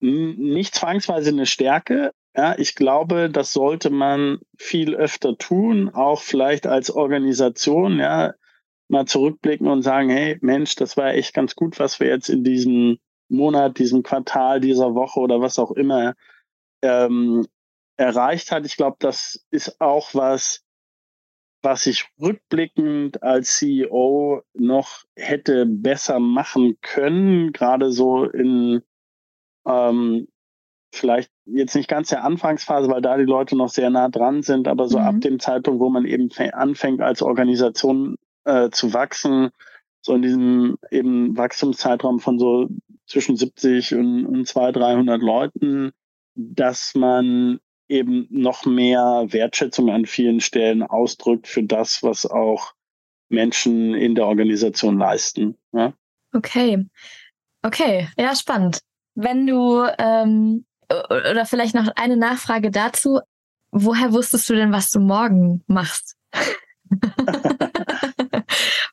[0.00, 6.66] nicht zwangsweise eine Stärke, ja, ich glaube, das sollte man viel öfter tun, auch vielleicht
[6.66, 8.34] als Organisation, ja,
[8.90, 12.44] mal zurückblicken und sagen, hey, Mensch, das war echt ganz gut, was wir jetzt in
[12.44, 12.98] diesem
[13.28, 16.14] Monat, diesem Quartal, dieser Woche oder was auch immer
[16.82, 17.46] ähm,
[17.96, 18.66] erreicht hat.
[18.66, 20.64] Ich glaube, das ist auch was,
[21.62, 28.82] was ich rückblickend als CEO noch hätte besser machen können, gerade so in
[29.66, 30.26] ähm,
[30.92, 34.66] vielleicht jetzt nicht ganz der Anfangsphase, weil da die Leute noch sehr nah dran sind,
[34.66, 35.04] aber so mhm.
[35.04, 39.50] ab dem Zeitpunkt, wo man eben anfängt als Organisation äh, zu wachsen,
[40.02, 42.68] so in diesem eben Wachstumszeitraum von so
[43.06, 45.92] zwischen 70 und, und 200, 300 Leuten,
[46.34, 52.72] dass man eben noch mehr Wertschätzung an vielen Stellen ausdrückt für das, was auch
[53.28, 55.56] Menschen in der Organisation leisten.
[55.72, 55.92] Ja?
[56.32, 56.86] Okay.
[57.62, 58.80] Okay, ja, spannend.
[59.14, 63.20] Wenn du, ähm, oder vielleicht noch eine Nachfrage dazu,
[63.70, 66.16] woher wusstest du denn, was du morgen machst?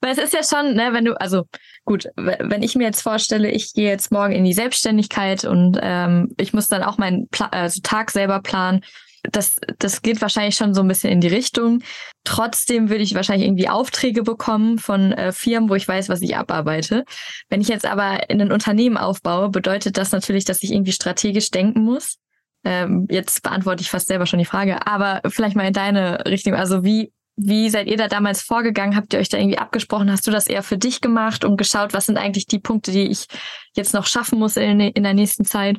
[0.08, 1.44] Weil es ist ja schon, ne, wenn du, also
[1.84, 6.34] gut, wenn ich mir jetzt vorstelle, ich gehe jetzt morgen in die Selbstständigkeit und ähm,
[6.38, 8.86] ich muss dann auch meinen Pla also Tag selber planen.
[9.30, 11.84] Das, das geht wahrscheinlich schon so ein bisschen in die Richtung.
[12.24, 16.38] Trotzdem würde ich wahrscheinlich irgendwie Aufträge bekommen von äh, Firmen, wo ich weiß, was ich
[16.38, 17.04] abarbeite.
[17.50, 21.52] Wenn ich jetzt aber in ein Unternehmen aufbaue, bedeutet das natürlich, dass ich irgendwie strategisch
[21.52, 22.16] denken muss.
[22.64, 26.54] Ähm, jetzt beantworte ich fast selber schon die Frage, aber vielleicht mal in deine Richtung.
[26.54, 28.96] Also wie, wie seid ihr da damals vorgegangen?
[28.96, 30.12] Habt ihr euch da irgendwie abgesprochen?
[30.12, 33.08] Hast du das eher für dich gemacht und geschaut, was sind eigentlich die Punkte, die
[33.08, 33.28] ich
[33.76, 35.78] jetzt noch schaffen muss in, in der nächsten Zeit?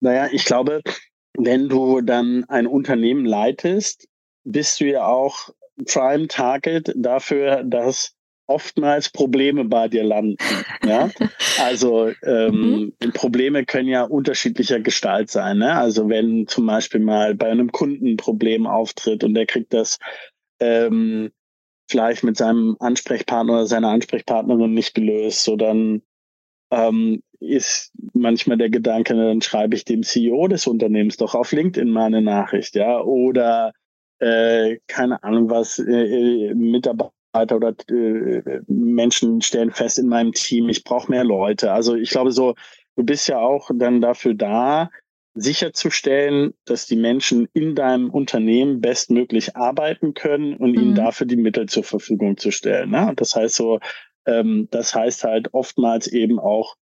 [0.00, 0.82] Naja, ich glaube,
[1.36, 4.06] wenn du dann ein Unternehmen leitest,
[4.44, 5.48] bist du ja auch
[5.86, 8.12] Prime Target dafür, dass
[8.46, 10.36] oftmals Probleme bei dir landen.
[10.84, 11.10] Ja?
[11.58, 13.12] Also ähm, mhm.
[13.12, 15.56] Probleme können ja unterschiedlicher Gestalt sein.
[15.58, 15.72] Ne?
[15.72, 19.98] Also wenn zum Beispiel mal bei einem Kunden ein Problem auftritt und der kriegt das
[20.60, 21.30] ähm,
[21.88, 26.02] vielleicht mit seinem Ansprechpartner oder seiner Ansprechpartnerin nicht gelöst, so dann
[26.70, 31.90] ähm, ist manchmal der Gedanke, dann schreibe ich dem CEO des Unternehmens doch auf LinkedIn
[31.90, 33.72] mal eine Nachricht, ja, oder
[34.18, 37.12] äh, keine Ahnung was, äh, Mitarbeiter
[37.56, 41.72] oder äh, Menschen stellen fest in meinem Team, ich brauche mehr Leute.
[41.72, 42.54] Also ich glaube so,
[42.96, 44.90] du bist ja auch dann dafür da,
[45.36, 50.82] sicherzustellen, dass die Menschen in deinem Unternehmen bestmöglich arbeiten können und mhm.
[50.82, 52.90] ihnen dafür die Mittel zur Verfügung zu stellen.
[52.90, 53.12] Ne?
[53.16, 53.78] Das heißt so,
[54.26, 56.76] ähm, das heißt halt oftmals eben auch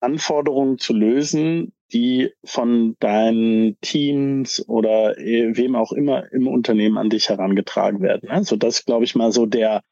[0.00, 7.10] Anforderungen zu lösen, die von deinen Teams oder äh, wem auch immer im Unternehmen an
[7.10, 8.28] dich herangetragen werden.
[8.28, 9.82] Also das glaube ich mal so der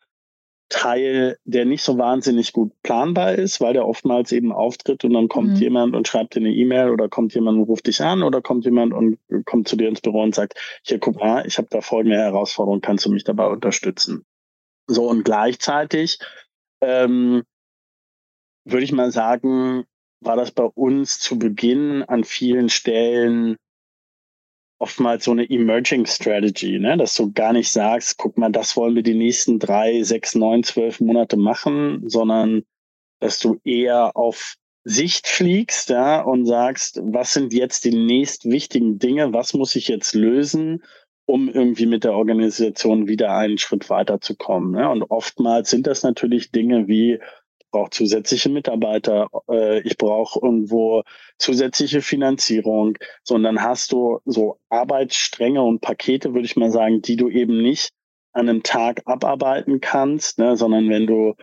[0.72, 5.28] Teil, der nicht so wahnsinnig gut planbar ist, weil der oftmals eben auftritt und dann
[5.28, 5.56] kommt mhm.
[5.56, 8.64] jemand und schreibt dir eine E-Mail oder kommt jemand und ruft dich an oder kommt
[8.64, 11.82] jemand und kommt zu dir ins Büro und sagt, hier guck mal, ich habe da
[11.82, 14.24] folgende Herausforderung, kannst du mich dabei unterstützen?
[14.86, 16.18] So und gleichzeitig
[16.80, 17.42] ähm,
[18.64, 19.84] würde ich mal sagen,
[20.20, 23.56] war das bei uns zu Beginn an vielen Stellen
[24.82, 26.96] oftmals so eine Emerging Strategy, ne?
[26.96, 30.64] dass du gar nicht sagst, guck mal, das wollen wir die nächsten drei, sechs, neun,
[30.64, 32.64] zwölf Monate machen, sondern
[33.20, 38.98] dass du eher auf Sicht fliegst ja, und sagst, was sind jetzt die nächst wichtigen
[38.98, 40.82] Dinge, was muss ich jetzt lösen,
[41.26, 44.72] um irgendwie mit der Organisation wieder einen Schritt weiterzukommen.
[44.72, 44.90] Ne?
[44.90, 47.20] Und oftmals sind das natürlich Dinge wie
[47.72, 51.02] brauche zusätzliche Mitarbeiter, äh, ich brauche irgendwo
[51.38, 57.28] zusätzliche Finanzierung, sondern hast du so Arbeitsstränge und Pakete, würde ich mal sagen, die du
[57.28, 57.90] eben nicht
[58.32, 61.34] an einem Tag abarbeiten kannst, ne, sondern wenn du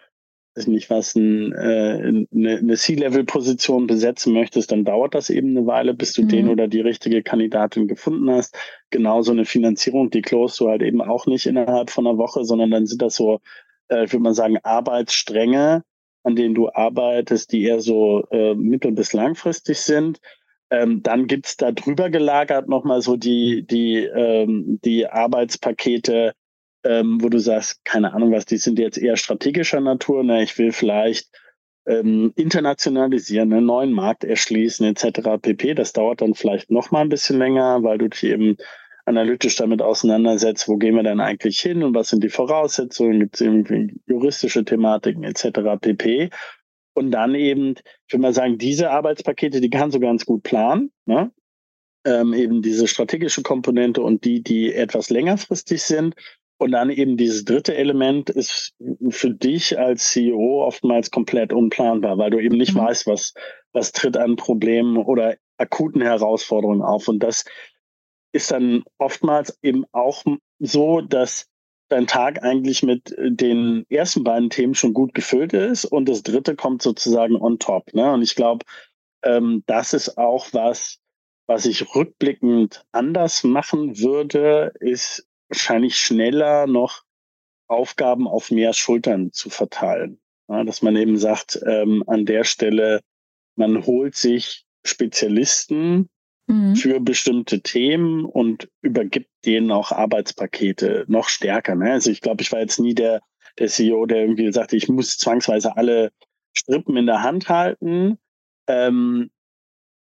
[0.56, 5.68] weiß nicht was ein, äh, eine, eine C-Level-Position besetzen möchtest, dann dauert das eben eine
[5.68, 6.28] Weile, bis du mhm.
[6.30, 8.58] den oder die richtige Kandidatin gefunden hast.
[8.90, 12.72] Genauso eine Finanzierung, die closest du halt eben auch nicht innerhalb von einer Woche, sondern
[12.72, 13.40] dann sind das so,
[13.90, 15.84] äh, ich würde mal sagen, Arbeitsstränge,
[16.24, 20.20] an denen du arbeitest, die eher so äh, mittel- bis langfristig sind.
[20.72, 26.34] Ähm, dann gibt's da drüber gelagert nochmal so die, die, ähm, die Arbeitspakete,
[26.84, 30.24] ähm, wo du sagst, keine Ahnung was, die sind jetzt eher strategischer Natur.
[30.24, 30.44] Ne?
[30.44, 31.30] Ich will vielleicht
[31.88, 35.42] ähm, internationalisieren, einen neuen Markt erschließen etc.
[35.42, 35.74] pp.
[35.74, 38.58] Das dauert dann vielleicht noch mal ein bisschen länger, weil du dich eben
[39.10, 43.36] analytisch damit auseinandersetzt, wo gehen wir denn eigentlich hin und was sind die Voraussetzungen, gibt
[43.36, 45.82] es irgendwie juristische Thematiken etc.
[45.82, 46.30] pp.
[46.94, 47.74] Und dann eben,
[48.08, 50.92] ich würde mal sagen, diese Arbeitspakete, die kannst du ganz gut planen.
[51.06, 51.32] Ne?
[52.06, 56.14] Ähm, eben diese strategische Komponente und die, die etwas längerfristig sind.
[56.60, 58.76] Und dann eben dieses dritte Element ist
[59.10, 62.80] für dich als CEO oftmals komplett unplanbar, weil du eben nicht mhm.
[62.80, 63.34] weißt, was,
[63.72, 67.08] was tritt an Problemen oder akuten Herausforderungen auf.
[67.08, 67.46] Und das
[68.32, 70.24] ist dann oftmals eben auch
[70.60, 71.48] so, dass
[71.90, 76.56] dein Tag eigentlich mit den ersten beiden Themen schon gut gefüllt ist und das dritte
[76.56, 77.94] kommt sozusagen on top.
[77.94, 78.12] Ne?
[78.12, 78.64] Und ich glaube,
[79.24, 81.00] ähm, das ist auch was,
[81.48, 87.04] was ich rückblickend anders machen würde, ist wahrscheinlich schneller noch
[87.68, 90.20] Aufgaben auf mehr Schultern zu verteilen.
[90.48, 93.02] Ja, dass man eben sagt, ähm, an der Stelle,
[93.56, 96.10] man holt sich Spezialisten
[96.50, 96.76] mhm.
[96.76, 101.76] für bestimmte Themen und übergibt denen auch Arbeitspakete noch stärker.
[101.76, 101.94] Ne?
[101.94, 103.22] Also ich glaube, ich war jetzt nie der,
[103.58, 106.12] der CEO, der irgendwie sagte, ich muss zwangsweise alle
[106.58, 108.18] Strippen in der Hand halten,
[108.68, 109.30] ähm,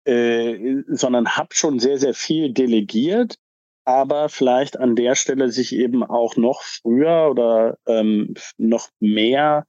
[0.06, 3.38] äh, sondern habe schon sehr, sehr viel delegiert,
[3.86, 9.66] aber vielleicht an der Stelle sich eben auch noch früher oder ähm, noch mehr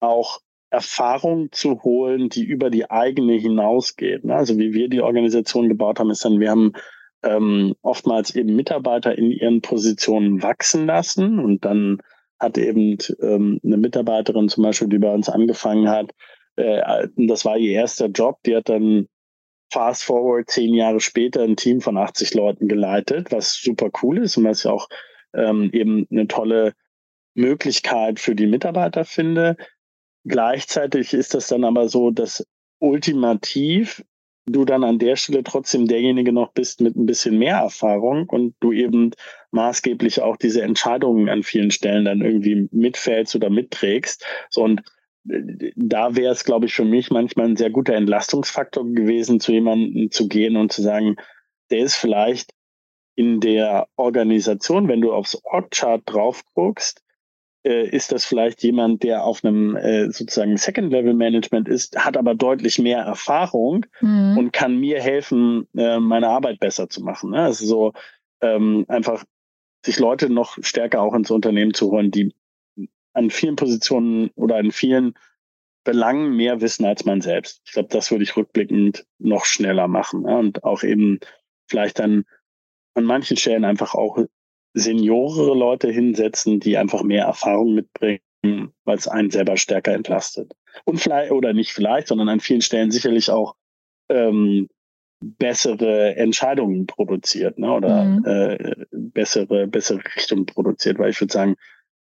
[0.00, 0.40] auch
[0.76, 4.24] Erfahrung zu holen, die über die eigene hinausgeht.
[4.24, 4.34] Ne?
[4.34, 6.74] Also wie wir die Organisation gebaut haben, ist dann, wir haben
[7.22, 12.02] ähm, oftmals eben Mitarbeiter in ihren Positionen wachsen lassen und dann
[12.38, 16.12] hat eben ähm, eine Mitarbeiterin zum Beispiel, die bei uns angefangen hat,
[16.56, 19.08] äh, das war ihr erster Job, die hat dann
[19.72, 24.36] fast forward zehn Jahre später ein Team von 80 Leuten geleitet, was super cool ist
[24.36, 24.88] und was ich auch
[25.34, 26.74] ähm, eben eine tolle
[27.34, 29.56] Möglichkeit für die Mitarbeiter finde.
[30.26, 32.44] Gleichzeitig ist das dann aber so, dass
[32.80, 34.04] ultimativ
[34.46, 38.54] du dann an der Stelle trotzdem derjenige noch bist mit ein bisschen mehr Erfahrung und
[38.60, 39.10] du eben
[39.50, 44.24] maßgeblich auch diese Entscheidungen an vielen Stellen dann irgendwie mitfällst oder mitträgst.
[44.50, 44.82] So, und
[45.28, 49.52] äh, da wäre es, glaube ich, für mich manchmal ein sehr guter Entlastungsfaktor gewesen, zu
[49.52, 51.16] jemandem zu gehen und zu sagen,
[51.70, 52.52] der ist vielleicht
[53.16, 57.02] in der Organisation, wenn du aufs Org-Chart drauf guckst,
[57.66, 63.00] ist das vielleicht jemand, der auf einem äh, sozusagen Second-Level-Management ist, hat aber deutlich mehr
[63.00, 64.38] Erfahrung mhm.
[64.38, 67.30] und kann mir helfen, äh, meine Arbeit besser zu machen.
[67.30, 67.42] Ne?
[67.42, 67.92] Also so
[68.40, 69.24] ähm, einfach
[69.84, 72.34] sich Leute noch stärker auch ins Unternehmen zu holen, die
[73.14, 75.14] an vielen Positionen oder an vielen
[75.84, 77.62] Belangen mehr wissen als man selbst.
[77.64, 80.36] Ich glaube, das würde ich rückblickend noch schneller machen ja?
[80.36, 81.20] und auch eben
[81.68, 82.24] vielleicht dann
[82.94, 84.18] an manchen Stellen einfach auch
[84.76, 88.20] seniorere Leute hinsetzen, die einfach mehr Erfahrung mitbringen,
[88.84, 90.52] weil es einen selber stärker entlastet.
[90.84, 93.56] Und vielleicht, oder nicht vielleicht, sondern an vielen Stellen sicherlich auch
[94.10, 94.68] ähm,
[95.20, 97.72] bessere Entscheidungen produziert, ne?
[97.72, 98.24] Oder mhm.
[98.26, 101.56] äh, bessere, bessere Richtungen produziert, weil ich würde sagen,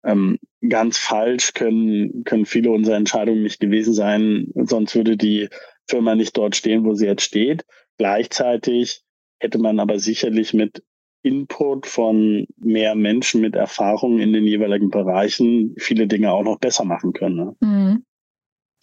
[0.04, 0.38] ähm,
[0.68, 5.48] ganz falsch können, können viele unserer Entscheidungen nicht gewesen sein, sonst würde die
[5.88, 7.64] Firma nicht dort stehen, wo sie jetzt steht.
[7.96, 9.02] Gleichzeitig
[9.38, 10.82] hätte man aber sicherlich mit
[11.26, 16.84] Input von mehr Menschen mit Erfahrung in den jeweiligen Bereichen viele Dinge auch noch besser
[16.84, 17.36] machen können.
[17.36, 17.56] Ne?
[17.60, 18.04] Mhm.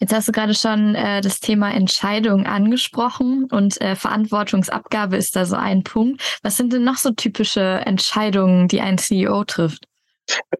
[0.00, 5.46] Jetzt hast du gerade schon äh, das Thema Entscheidung angesprochen und äh, Verantwortungsabgabe ist da
[5.46, 6.38] so ein Punkt.
[6.42, 9.86] Was sind denn noch so typische Entscheidungen, die ein CEO trifft?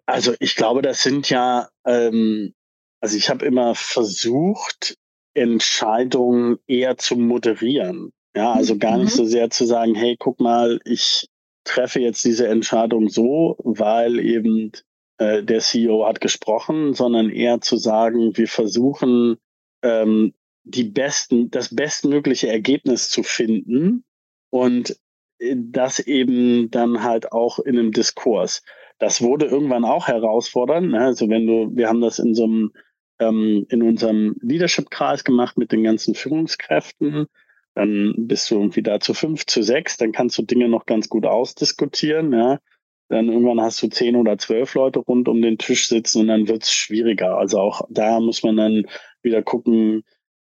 [0.07, 2.55] Also ich glaube, das sind ja, ähm,
[3.01, 4.97] also ich habe immer versucht,
[5.35, 8.12] Entscheidungen eher zu moderieren.
[8.35, 9.16] Ja, also gar nicht mhm.
[9.16, 11.28] so sehr zu sagen, hey, guck mal, ich
[11.64, 14.72] treffe jetzt diese Entscheidung so, weil eben
[15.18, 19.36] äh, der CEO hat gesprochen, sondern eher zu sagen, wir versuchen
[19.82, 20.34] ähm,
[20.64, 24.04] die besten, das bestmögliche Ergebnis zu finden
[24.50, 24.96] und
[25.38, 28.62] äh, das eben dann halt auch in einem Diskurs.
[28.98, 30.90] Das wurde irgendwann auch herausfordernd.
[30.90, 31.00] Ne?
[31.00, 32.72] Also wenn du, wir haben das in so einem
[33.20, 37.26] ähm, in unserem Leadership-Kreis gemacht mit den ganzen Führungskräften
[37.74, 41.08] dann bist du irgendwie da zu fünf, zu sechs, dann kannst du Dinge noch ganz
[41.08, 42.58] gut ausdiskutieren, ja.
[43.08, 46.48] Dann irgendwann hast du zehn oder zwölf Leute rund um den Tisch sitzen und dann
[46.48, 47.36] wird's schwieriger.
[47.36, 48.86] Also auch da muss man dann
[49.22, 50.04] wieder gucken,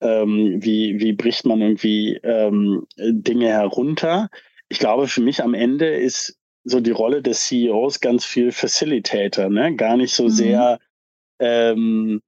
[0.03, 4.29] ähm, wie, wie bricht man irgendwie ähm, Dinge herunter.
[4.69, 9.49] Ich glaube, für mich am Ende ist so die Rolle des CEOs ganz viel Facilitator,
[9.49, 9.75] ne?
[9.77, 10.31] Gar nicht so mhm.
[10.31, 10.79] sehr
[11.39, 12.21] ähm,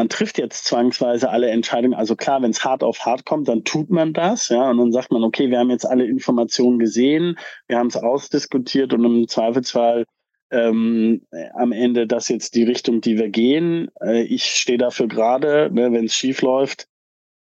[0.00, 1.92] man trifft jetzt zwangsweise alle Entscheidungen.
[1.92, 4.92] Also klar, wenn es hart auf hart kommt, dann tut man das, ja, und dann
[4.92, 9.28] sagt man, okay, wir haben jetzt alle Informationen gesehen, wir haben es ausdiskutiert und im
[9.28, 10.06] Zweifelsfall
[10.50, 11.20] ähm,
[11.52, 13.90] am Ende das jetzt die Richtung, die wir gehen.
[14.00, 16.88] Äh, ich stehe dafür gerade, ne, wenn es schief läuft,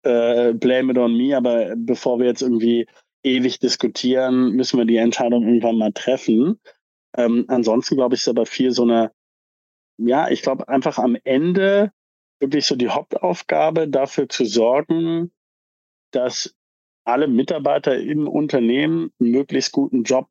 [0.04, 2.86] äh, blame it on me, aber bevor wir jetzt irgendwie
[3.22, 6.58] ewig diskutieren, müssen wir die Entscheidung irgendwann mal treffen.
[7.18, 9.12] Ähm, ansonsten glaube ich, ist aber viel so eine,
[9.98, 11.92] ja, ich glaube einfach am Ende
[12.40, 15.32] wirklich so die Hauptaufgabe, dafür zu sorgen,
[16.12, 16.54] dass
[17.04, 20.28] alle Mitarbeiter im Unternehmen einen möglichst guten Job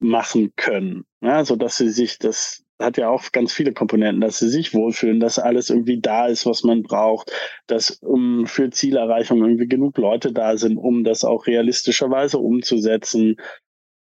[0.00, 1.04] machen können.
[1.20, 4.72] Ja, so dass sie sich, das hat ja auch ganz viele Komponenten, dass sie sich
[4.72, 7.30] wohlfühlen, dass alles irgendwie da ist, was man braucht,
[7.66, 13.36] dass um für Zielerreichung irgendwie genug Leute da sind, um das auch realistischerweise umzusetzen,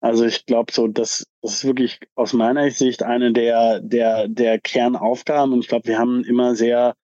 [0.00, 4.60] also ich glaube so, das, das ist wirklich aus meiner Sicht eine der, der, der
[4.60, 5.52] Kernaufgaben.
[5.52, 6.94] Und ich glaube, wir haben immer sehr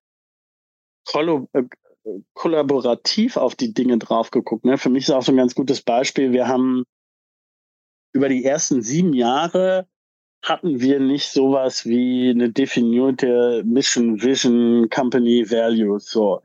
[1.12, 1.62] äh,
[2.34, 4.64] kollaborativ auf die Dinge drauf geguckt.
[4.64, 4.78] Ne?
[4.78, 6.32] Für mich ist auch so ein ganz gutes Beispiel.
[6.32, 6.84] Wir haben
[8.12, 9.88] über die ersten sieben Jahre
[10.42, 16.10] hatten wir nicht sowas wie eine definierte Mission, Vision, Company Values.
[16.10, 16.42] So.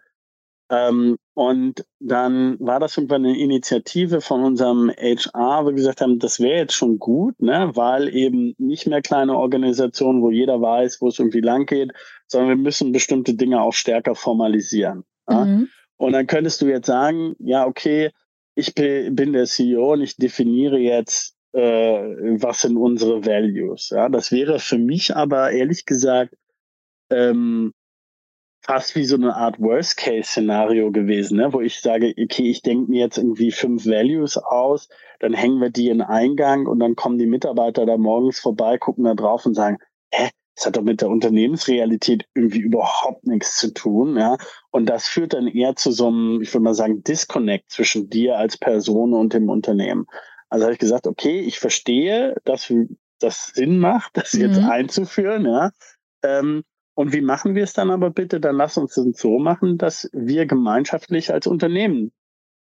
[0.72, 6.20] Ähm, und dann war das irgendwann eine Initiative von unserem HR, wo wir gesagt haben,
[6.20, 11.02] das wäre jetzt schon gut, ne, weil eben nicht mehr kleine Organisationen, wo jeder weiß,
[11.02, 11.92] wo es irgendwie lang geht,
[12.28, 15.06] sondern wir müssen bestimmte Dinge auch stärker formalisieren.
[15.30, 15.46] Ja?
[15.46, 15.70] Mhm.
[15.98, 18.12] Und dann könntest du jetzt sagen, ja, okay,
[18.56, 21.62] ich bin der CEO und ich definiere jetzt, äh,
[22.42, 23.90] was sind unsere Values.
[23.90, 24.10] Ja?
[24.10, 26.36] Das wäre für mich aber ehrlich gesagt
[27.10, 27.74] ähm,
[28.62, 31.52] fast wie so eine Art Worst-Case-Szenario gewesen, ne?
[31.54, 34.90] wo ich sage, okay, ich denke mir jetzt irgendwie fünf Values aus,
[35.20, 39.06] dann hängen wir die in Eingang und dann kommen die Mitarbeiter da morgens vorbei, gucken
[39.06, 39.78] da drauf und sagen,
[40.12, 44.38] hä, das hat doch mit der Unternehmensrealität irgendwie überhaupt nichts zu tun, ja.
[44.72, 48.38] Und das führt dann eher zu so einem, ich würde mal sagen, Disconnect zwischen dir
[48.38, 50.06] als Person und dem Unternehmen.
[50.50, 52.74] Also habe ich gesagt, okay, ich verstehe, dass
[53.20, 54.42] das Sinn macht, das mhm.
[54.42, 55.72] jetzt einzuführen, ja.
[56.24, 56.64] Ähm,
[57.00, 58.42] und wie machen wir es dann aber bitte?
[58.42, 62.12] Dann lass uns es so machen, dass wir gemeinschaftlich als Unternehmen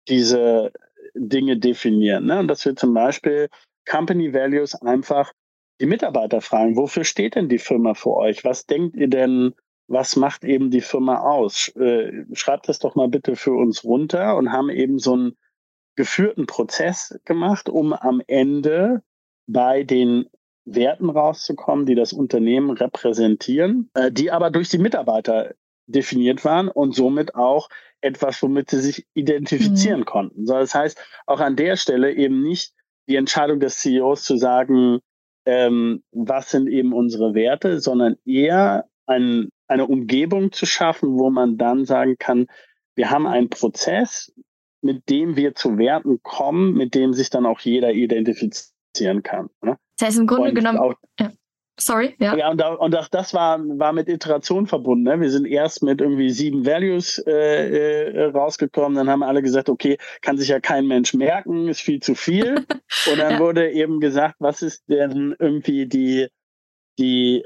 [0.07, 0.70] diese
[1.14, 2.26] Dinge definieren.
[2.26, 2.41] Ne?
[2.41, 3.49] Und dass wir zum Beispiel
[3.89, 5.33] Company Values einfach
[5.81, 8.45] die Mitarbeiter fragen, wofür steht denn die Firma für euch?
[8.45, 9.55] Was denkt ihr denn,
[9.87, 11.74] was macht eben die Firma aus?
[11.76, 15.39] Äh, schreibt das doch mal bitte für uns runter und haben eben so einen
[15.97, 19.03] geführten Prozess gemacht, um am Ende
[19.47, 20.29] bei den
[20.75, 25.55] Werten rauszukommen, die das Unternehmen repräsentieren, äh, die aber durch die Mitarbeiter
[25.87, 27.69] definiert waren und somit auch
[28.01, 30.05] etwas, womit sie sich identifizieren mhm.
[30.05, 30.47] konnten.
[30.47, 32.73] So, das heißt, auch an der Stelle eben nicht
[33.09, 35.01] die Entscheidung des CEOs zu sagen,
[35.47, 41.57] ähm, was sind eben unsere Werte, sondern eher ein, eine Umgebung zu schaffen, wo man
[41.57, 42.47] dann sagen kann,
[42.95, 44.33] wir haben einen Prozess,
[44.83, 47.93] mit dem wir zu Werten kommen, mit dem sich dann auch jeder
[48.99, 49.49] identifizieren kann.
[49.62, 49.78] Ne?
[49.99, 50.78] Das heißt im Grunde und genommen.
[50.78, 51.30] Auch, ja.
[51.80, 52.36] Sorry, ja.
[52.36, 55.05] Ja, und, und auch das war, war mit Iteration verbunden.
[55.05, 55.20] Ne?
[55.20, 59.96] Wir sind erst mit irgendwie sieben Values äh, äh, rausgekommen, dann haben alle gesagt, okay,
[60.20, 62.57] kann sich ja kein Mensch merken, ist viel zu viel.
[63.12, 63.38] und dann ja.
[63.38, 66.26] wurde eben gesagt, was ist denn irgendwie die,
[66.99, 67.44] die,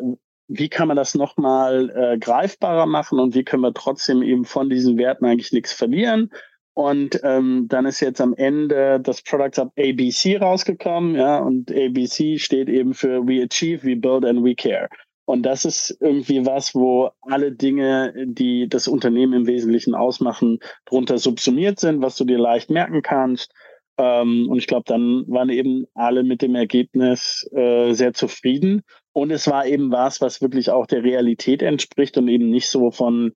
[0.49, 4.71] wie kann man das nochmal äh, greifbarer machen und wie können wir trotzdem eben von
[4.71, 6.31] diesen Werten eigentlich nichts verlieren?
[6.75, 12.39] Und ähm, dann ist jetzt am Ende das Product Up ABC rausgekommen, ja, und ABC
[12.39, 14.89] steht eben für We Achieve, We Build and We Care.
[15.25, 21.19] Und das ist irgendwie was, wo alle Dinge, die das Unternehmen im Wesentlichen ausmachen, drunter
[21.19, 23.53] subsumiert sind, was du dir leicht merken kannst.
[23.99, 28.83] Ähm, und ich glaube, dann waren eben alle mit dem Ergebnis äh, sehr zufrieden.
[29.13, 32.91] Und es war eben was, was wirklich auch der Realität entspricht und eben nicht so
[32.91, 33.33] von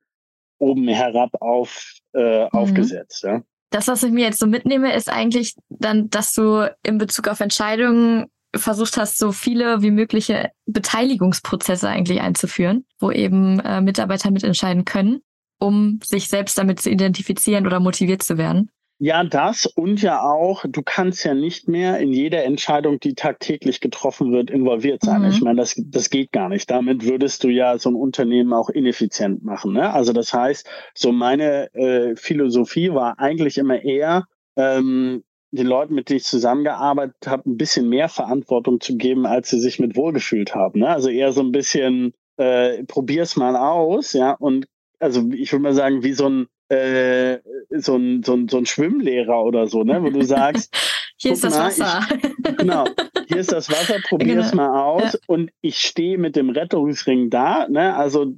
[0.58, 2.48] oben herab auf, äh, mhm.
[2.52, 3.22] aufgesetzt.
[3.22, 3.42] Ja.
[3.70, 7.40] Das, was ich mir jetzt so mitnehme, ist eigentlich dann, dass du in Bezug auf
[7.40, 14.84] Entscheidungen versucht hast, so viele wie mögliche Beteiligungsprozesse eigentlich einzuführen, wo eben äh, Mitarbeiter mitentscheiden
[14.84, 15.20] können,
[15.58, 18.70] um sich selbst damit zu identifizieren oder motiviert zu werden.
[18.98, 23.80] Ja, das und ja auch, du kannst ja nicht mehr in jeder Entscheidung, die tagtäglich
[23.80, 25.20] getroffen wird, involviert sein.
[25.20, 25.28] Mhm.
[25.28, 26.70] Ich meine, das, das geht gar nicht.
[26.70, 29.74] Damit würdest du ja so ein Unternehmen auch ineffizient machen.
[29.74, 29.92] Ne?
[29.92, 34.24] Also das heißt, so meine äh, Philosophie war eigentlich immer eher,
[34.56, 39.50] ähm, den Leuten, mit denen ich zusammengearbeitet habe, ein bisschen mehr Verantwortung zu geben, als
[39.50, 40.80] sie sich mit wohlgefühlt haben.
[40.80, 40.88] Ne?
[40.88, 44.66] Also eher so ein bisschen, äh, probier's mal aus, ja, und
[44.98, 47.38] also ich würde mal sagen, wie so ein äh,
[47.80, 50.02] so, ein, so, ein, so ein Schwimmlehrer oder so, ne?
[50.02, 50.74] wo du sagst,
[51.18, 52.00] hier ist das mal, Wasser.
[52.10, 52.84] Ich, genau,
[53.26, 54.46] hier ist das Wasser, probier genau.
[54.46, 55.14] es mal aus.
[55.14, 55.18] Ja.
[55.26, 57.66] Und ich stehe mit dem Rettungsring da.
[57.68, 57.96] Ne?
[57.96, 58.34] Also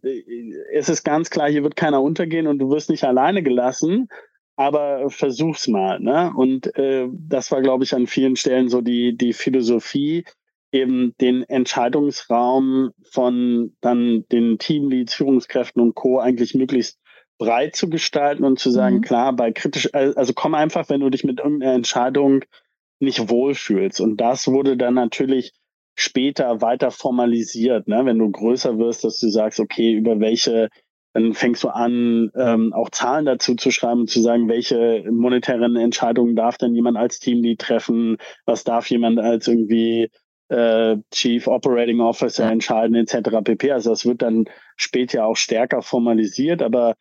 [0.72, 4.08] es ist ganz klar, hier wird keiner untergehen und du wirst nicht alleine gelassen.
[4.56, 6.00] Aber versuch's mal.
[6.00, 6.32] Ne?
[6.34, 10.24] Und äh, das war, glaube ich, an vielen Stellen so die, die Philosophie,
[10.72, 16.18] eben den Entscheidungsraum von dann den Teamleads, Führungskräften und Co.
[16.18, 16.98] eigentlich möglichst
[17.38, 19.02] breit zu gestalten und zu sagen, mhm.
[19.02, 22.44] klar, bei kritisch, also komm einfach, wenn du dich mit irgendeiner Entscheidung
[23.00, 24.00] nicht wohlfühlst.
[24.00, 25.52] Und das wurde dann natürlich
[25.94, 28.04] später weiter formalisiert, ne?
[28.04, 30.68] wenn du größer wirst, dass du sagst, okay, über welche,
[31.12, 35.76] dann fängst du an, ähm, auch Zahlen dazu zu schreiben und zu sagen, welche monetären
[35.76, 40.10] Entscheidungen darf denn jemand als Teamlead treffen, was darf jemand als irgendwie
[40.48, 43.30] äh, Chief Operating Officer entscheiden, etc.
[43.42, 43.72] pp.
[43.72, 44.44] Also das wird dann
[44.76, 46.94] später auch stärker formalisiert, aber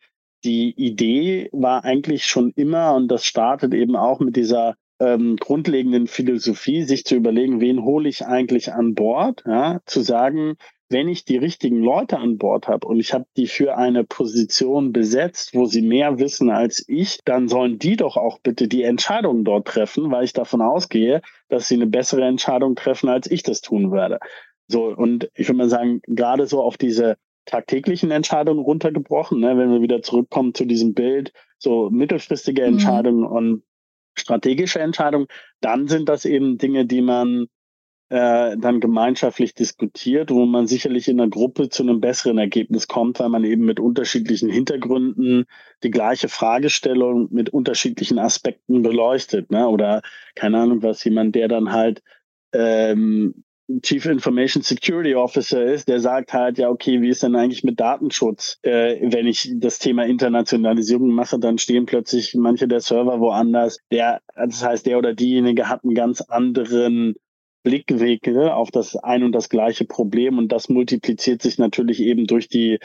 [0.44, 6.06] die Idee war eigentlich schon immer, und das startet eben auch mit dieser ähm, grundlegenden
[6.06, 10.56] Philosophie, sich zu überlegen, wen hole ich eigentlich an Bord, ja, zu sagen,
[10.90, 14.92] wenn ich die richtigen Leute an Bord habe und ich habe die für eine Position
[14.92, 19.44] besetzt, wo sie mehr wissen als ich, dann sollen die doch auch bitte die Entscheidungen
[19.44, 23.60] dort treffen, weil ich davon ausgehe, dass sie eine bessere Entscheidung treffen, als ich das
[23.60, 24.18] tun werde.
[24.66, 27.16] So, und ich würde mal sagen, gerade so auf diese
[27.48, 32.74] tagtäglichen Entscheidungen runtergebrochen, ne, wenn wir wieder zurückkommen zu diesem Bild, so mittelfristige mhm.
[32.74, 33.26] Entscheidungen mhm.
[33.26, 33.62] und
[34.14, 35.26] strategische Entscheidungen,
[35.60, 37.46] dann sind das eben Dinge, die man
[38.10, 43.20] äh, dann gemeinschaftlich diskutiert, wo man sicherlich in einer Gruppe zu einem besseren Ergebnis kommt,
[43.20, 45.44] weil man eben mit unterschiedlichen Hintergründen
[45.82, 49.50] die gleiche Fragestellung mit unterschiedlichen Aspekten beleuchtet.
[49.50, 49.68] Ne?
[49.68, 50.02] Oder
[50.34, 52.02] keine Ahnung was, jemand, der dann halt
[52.52, 53.44] ähm,
[53.82, 57.78] Chief Information Security Officer ist, der sagt halt, ja, okay, wie ist denn eigentlich mit
[57.78, 58.58] Datenschutz?
[58.62, 63.78] Äh, wenn ich das Thema Internationalisierung mache, dann stehen plötzlich manche der Server woanders.
[63.90, 67.16] Der, das heißt, der oder diejenige hat einen ganz anderen
[67.62, 72.48] Blickwinkel auf das ein und das gleiche Problem und das multipliziert sich natürlich eben durch
[72.48, 72.78] die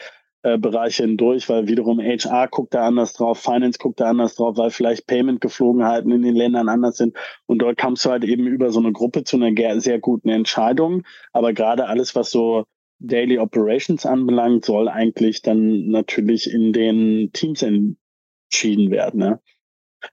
[0.44, 4.58] äh, Bereiche hindurch, weil wiederum HR guckt da anders drauf, Finance guckt da anders drauf,
[4.58, 7.16] weil vielleicht Payment-Geflogenheiten in den Ländern anders sind.
[7.46, 11.02] Und dort kommst du halt eben über so eine Gruppe zu einer sehr guten Entscheidung.
[11.32, 12.64] Aber gerade alles, was so
[12.98, 19.20] Daily Operations anbelangt, soll eigentlich dann natürlich in den Teams entschieden werden.
[19.20, 19.40] Ne?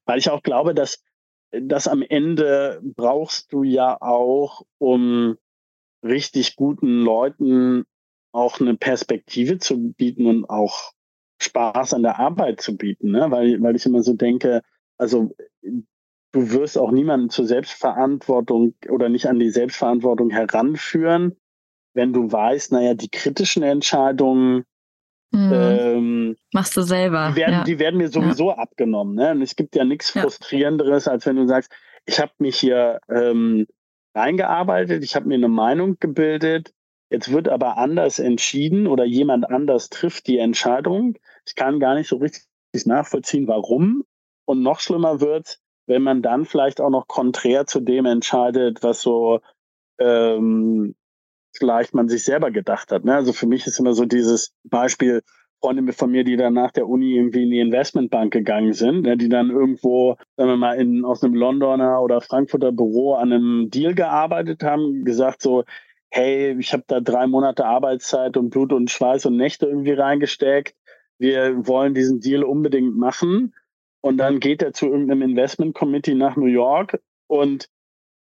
[0.05, 1.03] Weil ich auch glaube, dass
[1.51, 5.36] das am Ende brauchst du ja auch, um
[6.03, 7.84] richtig guten Leuten
[8.32, 10.93] auch eine Perspektive zu bieten und auch
[11.41, 13.32] Spaß an der Arbeit zu bieten, ne?
[13.32, 14.61] weil, weil ich immer so denke,
[14.97, 15.36] also
[16.32, 21.36] du wirst auch niemanden zur Selbstverantwortung oder nicht an die Selbstverantwortung heranführen,
[21.93, 24.63] wenn du weißt, naja, die kritischen Entscheidungen
[25.32, 25.51] mhm.
[25.51, 27.32] ähm, machst du selber.
[27.32, 27.63] Die werden, ja.
[27.63, 28.57] die werden mir sowieso ja.
[28.57, 29.15] abgenommen.
[29.15, 29.32] Ne?
[29.32, 30.21] Und es gibt ja nichts ja.
[30.21, 31.71] Frustrierenderes, als wenn du sagst,
[32.05, 33.67] ich habe mich hier ähm,
[34.15, 36.73] reingearbeitet, ich habe mir eine Meinung gebildet,
[37.12, 41.18] Jetzt wird aber anders entschieden oder jemand anders trifft die Entscheidung.
[41.45, 42.45] Ich kann gar nicht so richtig
[42.86, 44.05] nachvollziehen, warum.
[44.45, 49.01] Und noch schlimmer wird, wenn man dann vielleicht auch noch konträr zu dem entscheidet, was
[49.01, 49.41] so
[49.99, 50.95] ähm,
[51.53, 53.03] vielleicht man sich selber gedacht hat.
[53.03, 53.14] Ne?
[53.14, 55.22] Also für mich ist immer so dieses Beispiel,
[55.62, 59.16] Freunde von mir, die dann nach der Uni irgendwie in die Investmentbank gegangen sind, ne,
[59.16, 63.70] die dann irgendwo, sagen wir mal, in, aus einem Londoner oder Frankfurter Büro an einem
[63.70, 65.64] Deal gearbeitet haben, gesagt so,
[66.12, 70.76] hey, ich habe da drei Monate Arbeitszeit und Blut und Schweiß und Nächte irgendwie reingesteckt.
[71.18, 73.55] Wir wollen diesen Deal unbedingt machen.
[74.01, 77.70] Und dann geht er zu irgendeinem Investment Committee nach New York und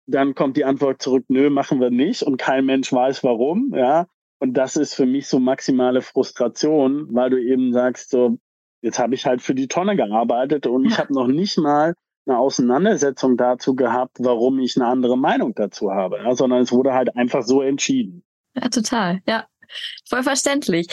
[0.06, 2.22] dann kommt die Antwort zurück, nö, machen wir nicht.
[2.22, 4.06] Und kein Mensch weiß warum, ja.
[4.38, 8.36] Und das ist für mich so maximale Frustration, weil du eben sagst, so,
[8.82, 11.94] jetzt habe ich halt für die Tonne gearbeitet und ich habe noch nicht mal
[12.26, 16.94] eine Auseinandersetzung dazu gehabt, warum ich eine andere Meinung dazu habe, ja, sondern es wurde
[16.94, 18.24] halt einfach so entschieden.
[18.54, 19.20] Ja, total.
[19.26, 19.46] Ja,
[20.08, 20.88] voll verständlich.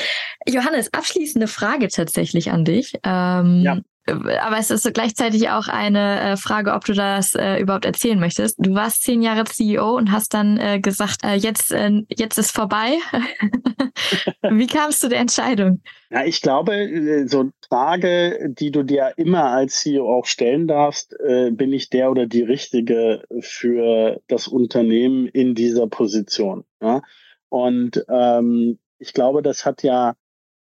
[0.48, 2.96] Johannes, abschließende Frage tatsächlich an dich.
[3.04, 3.80] Ähm, ja.
[4.12, 8.58] Aber es ist gleichzeitig auch eine äh, Frage, ob du das äh, überhaupt erzählen möchtest.
[8.60, 12.52] Du warst zehn Jahre CEO und hast dann äh, gesagt, äh, jetzt, äh, jetzt ist
[12.52, 12.98] vorbei.
[14.50, 15.82] Wie kamst du der Entscheidung?
[16.10, 20.68] Ja, ich glaube, äh, so eine Frage, die du dir immer als CEO auch stellen
[20.68, 21.16] darfst,
[21.52, 26.66] bin ich der oder die Richtige für das Unternehmen in dieser Position?
[26.82, 27.02] Ja?
[27.48, 30.16] Und ähm, ich glaube, das hat ja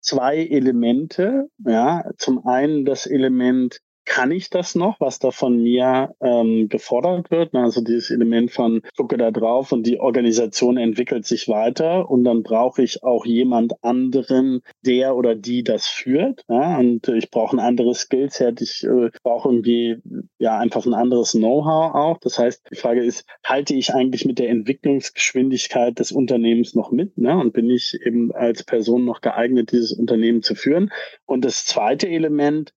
[0.02, 1.48] zwei Elemente.
[1.58, 7.30] Ja, zum einen das Element kann ich das noch, was da von mir ähm, gefordert
[7.30, 7.54] wird.
[7.54, 12.42] Also dieses Element von gucke da drauf und die Organisation entwickelt sich weiter und dann
[12.42, 16.44] brauche ich auch jemand anderen, der oder die das führt.
[16.48, 16.78] Ja?
[16.78, 19.96] Und ich brauche ein anderes Skillset, ich äh, brauche irgendwie
[20.38, 22.18] ja einfach ein anderes Know-how auch.
[22.18, 27.18] Das heißt, die Frage ist, halte ich eigentlich mit der Entwicklungsgeschwindigkeit des Unternehmens noch mit?
[27.18, 27.36] Ne?
[27.38, 30.90] Und bin ich eben als Person noch geeignet, dieses Unternehmen zu führen?
[31.24, 32.72] Und das zweite Element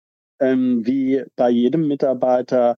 [0.43, 2.75] ähm, wie bei jedem Mitarbeiter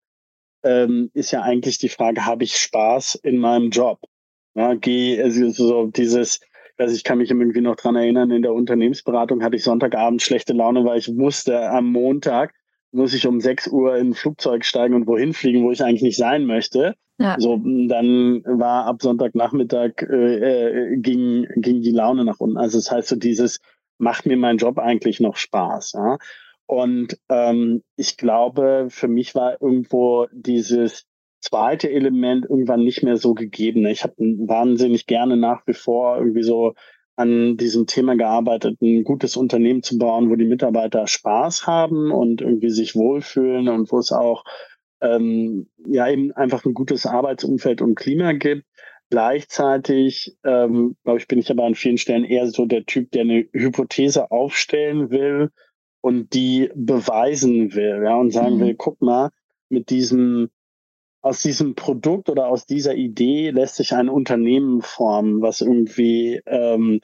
[0.63, 3.99] ähm, ist ja eigentlich die Frage, habe ich Spaß in meinem Job?
[4.55, 6.39] Ja, geh, also so dieses,
[6.77, 10.53] also ich kann mich irgendwie noch dran erinnern, in der Unternehmensberatung hatte ich Sonntagabend schlechte
[10.53, 12.53] Laune, weil ich wusste, am Montag
[12.91, 16.01] muss ich um 6 Uhr in ein Flugzeug steigen und wohin fliegen, wo ich eigentlich
[16.01, 16.95] nicht sein möchte.
[17.17, 17.35] Ja.
[17.39, 22.57] So, dann war ab Sonntagnachmittag äh, äh, ging, ging die Laune nach unten.
[22.57, 23.59] Also das heißt so dieses,
[23.97, 25.93] macht mir mein Job eigentlich noch Spaß?
[25.93, 26.17] Ja?
[26.67, 31.05] Und ähm, ich glaube, für mich war irgendwo dieses
[31.41, 33.85] zweite Element irgendwann nicht mehr so gegeben.
[33.85, 36.73] Ich habe wahnsinnig gerne nach wie vor irgendwie so
[37.17, 42.41] an diesem Thema gearbeitet, ein gutes Unternehmen zu bauen, wo die Mitarbeiter Spaß haben und
[42.41, 44.43] irgendwie sich wohlfühlen und wo es auch
[45.01, 48.65] ähm, ja eben einfach ein gutes Arbeitsumfeld und Klima gibt.
[49.11, 53.21] Gleichzeitig, ähm, glaube ich, bin ich aber an vielen Stellen eher so der Typ, der
[53.21, 55.51] eine Hypothese aufstellen will
[56.05, 58.59] und die beweisen will, ja, und sagen mhm.
[58.59, 59.31] will, guck mal,
[59.69, 60.51] mit diesem
[61.23, 67.01] aus diesem Produkt oder aus dieser Idee lässt sich ein Unternehmen formen, was irgendwie ähm,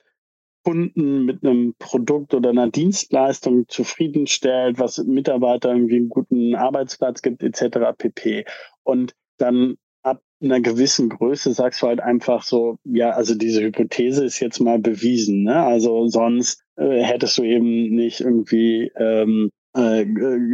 [0.63, 7.41] Kunden mit einem Produkt oder einer Dienstleistung zufriedenstellt, was Mitarbeiter irgendwie einen guten Arbeitsplatz gibt,
[7.41, 7.97] etc.
[7.97, 8.45] pp.
[8.83, 14.25] Und dann ab einer gewissen Größe sagst du halt einfach so, ja, also diese Hypothese
[14.25, 15.43] ist jetzt mal bewiesen.
[15.43, 15.55] Ne?
[15.55, 20.05] Also sonst äh, hättest du eben nicht irgendwie ähm, äh,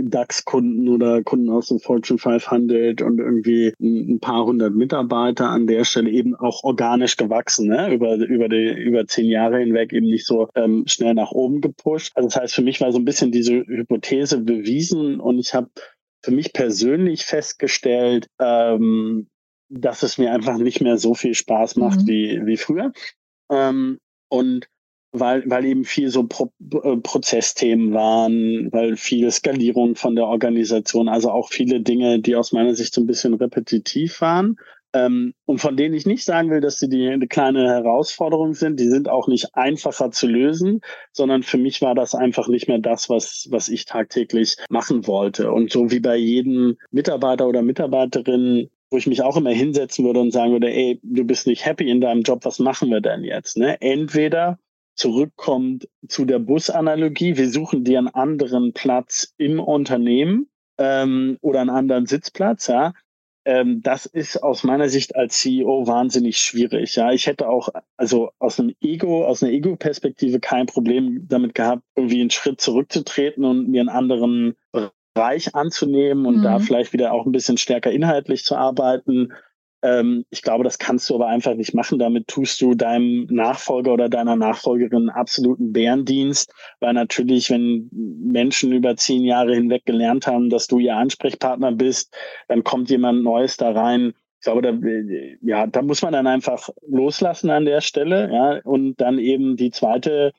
[0.04, 5.86] DAX-Kunden oder Kunden aus dem Fortune 500 und irgendwie ein, paar hundert Mitarbeiter an der
[5.86, 7.94] Stelle eben auch organisch gewachsen, ne?
[7.94, 12.12] über, über, die, über zehn Jahre hinweg eben nicht so ähm, schnell nach oben gepusht.
[12.16, 15.70] Also das heißt, für mich war so ein bisschen diese Hypothese bewiesen und ich habe
[16.24, 19.28] für mich persönlich festgestellt, ähm,
[19.70, 22.08] dass es mir einfach nicht mehr so viel Spaß macht mhm.
[22.08, 22.92] wie, wie früher.
[23.52, 24.00] Ähm,
[24.30, 24.68] und
[25.12, 26.52] weil, weil eben viel so Pro,
[26.84, 32.52] äh, Prozessthemen waren, weil viel Skalierung von der Organisation, also auch viele Dinge, die aus
[32.52, 34.58] meiner Sicht so ein bisschen repetitiv waren.
[34.94, 38.80] Ähm, und von denen ich nicht sagen will, dass sie die eine kleine Herausforderung sind.
[38.80, 42.80] Die sind auch nicht einfacher zu lösen, sondern für mich war das einfach nicht mehr
[42.80, 45.52] das, was, was ich tagtäglich machen wollte.
[45.52, 50.20] Und so wie bei jedem Mitarbeiter oder Mitarbeiterin wo ich mich auch immer hinsetzen würde
[50.20, 53.24] und sagen würde, ey, du bist nicht happy in deinem Job, was machen wir denn
[53.24, 53.58] jetzt?
[53.58, 53.82] Ne?
[53.82, 54.60] Entweder
[54.96, 57.38] zurückkommt zu der Busanalogie.
[57.38, 62.68] Wir suchen dir einen anderen Platz im Unternehmen ähm, oder einen anderen Sitzplatz.
[62.68, 62.94] Ja,
[63.46, 66.96] ähm, das ist aus meiner Sicht als CEO wahnsinnig schwierig.
[66.96, 71.84] Ja, ich hätte auch also aus einem Ego, aus einer Ego-Perspektive kein Problem damit gehabt,
[71.96, 74.56] irgendwie einen Schritt zurückzutreten und mir einen anderen
[75.18, 76.44] Bereich anzunehmen und mhm.
[76.44, 79.34] da vielleicht wieder auch ein bisschen stärker inhaltlich zu arbeiten
[79.84, 82.00] ähm, ich glaube, das kannst du aber einfach nicht machen.
[82.00, 88.96] Damit tust du deinem Nachfolger oder deiner Nachfolgerin absoluten Bärendienst, weil natürlich, wenn Menschen über
[88.96, 92.16] zehn Jahre hinweg gelernt haben, dass du ihr Ansprechpartner bist,
[92.48, 94.14] dann kommt jemand Neues da rein.
[94.40, 94.74] Ich glaube, da,
[95.42, 99.72] ja, da muss man dann einfach loslassen an der Stelle, ja, und dann eben die
[99.72, 100.32] zweite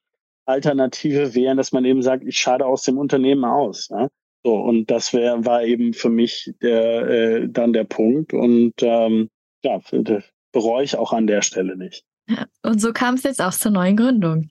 [0.47, 3.89] Alternative wäre, dass man eben sagt, ich scheide aus dem Unternehmen aus.
[3.91, 4.09] Ja?
[4.45, 8.32] So, und das wär, war eben für mich der, äh, dann der Punkt.
[8.32, 9.30] Und ähm,
[9.64, 9.80] ja,
[10.53, 12.05] bereue ich auch an der Stelle nicht.
[12.62, 14.51] Und so kam es jetzt auch zur neuen Gründung.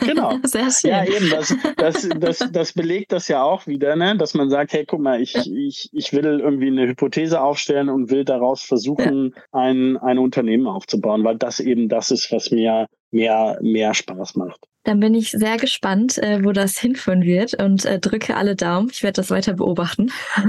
[0.00, 0.36] Genau.
[0.44, 0.90] Sehr schön.
[0.90, 4.16] Ja, eben, das, das, das, das belegt das ja auch wieder, ne?
[4.16, 8.10] dass man sagt, hey, guck mal, ich, ich, ich will irgendwie eine Hypothese aufstellen und
[8.10, 9.42] will daraus versuchen, ja.
[9.52, 14.60] ein, ein Unternehmen aufzubauen, weil das eben das ist, was mir mehr, mehr Spaß macht.
[14.84, 18.88] Dann bin ich sehr gespannt, äh, wo das hinführen wird und äh, drücke alle Daumen.
[18.90, 20.10] Ich werde das weiter beobachten.
[20.36, 20.44] Ja,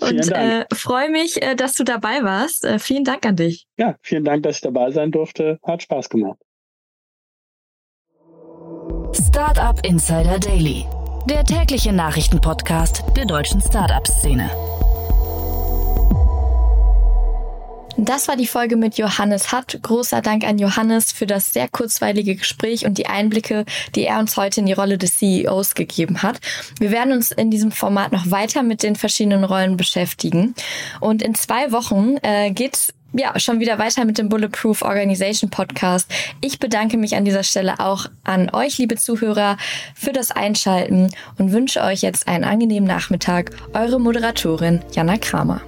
[0.08, 2.64] und äh, freue mich, äh, dass du dabei warst.
[2.64, 3.66] Äh, vielen Dank an dich.
[3.76, 5.58] Ja, vielen Dank, dass ich dabei sein durfte.
[5.62, 6.38] Hat Spaß gemacht.
[9.14, 10.86] Startup Insider Daily,
[11.28, 14.50] der tägliche Nachrichtenpodcast der deutschen Startup-Szene.
[17.98, 19.78] Das war die Folge mit Johannes Hatt.
[19.82, 24.38] Großer Dank an Johannes für das sehr kurzweilige Gespräch und die Einblicke, die er uns
[24.38, 26.40] heute in die Rolle des CEOs gegeben hat.
[26.80, 30.54] Wir werden uns in diesem Format noch weiter mit den verschiedenen Rollen beschäftigen.
[31.00, 36.10] Und in zwei Wochen äh, geht's ja, schon wieder weiter mit dem Bulletproof Organization Podcast.
[36.40, 39.56] Ich bedanke mich an dieser Stelle auch an euch, liebe Zuhörer,
[39.94, 43.50] für das Einschalten und wünsche euch jetzt einen angenehmen Nachmittag.
[43.74, 45.60] Eure Moderatorin Jana Kramer.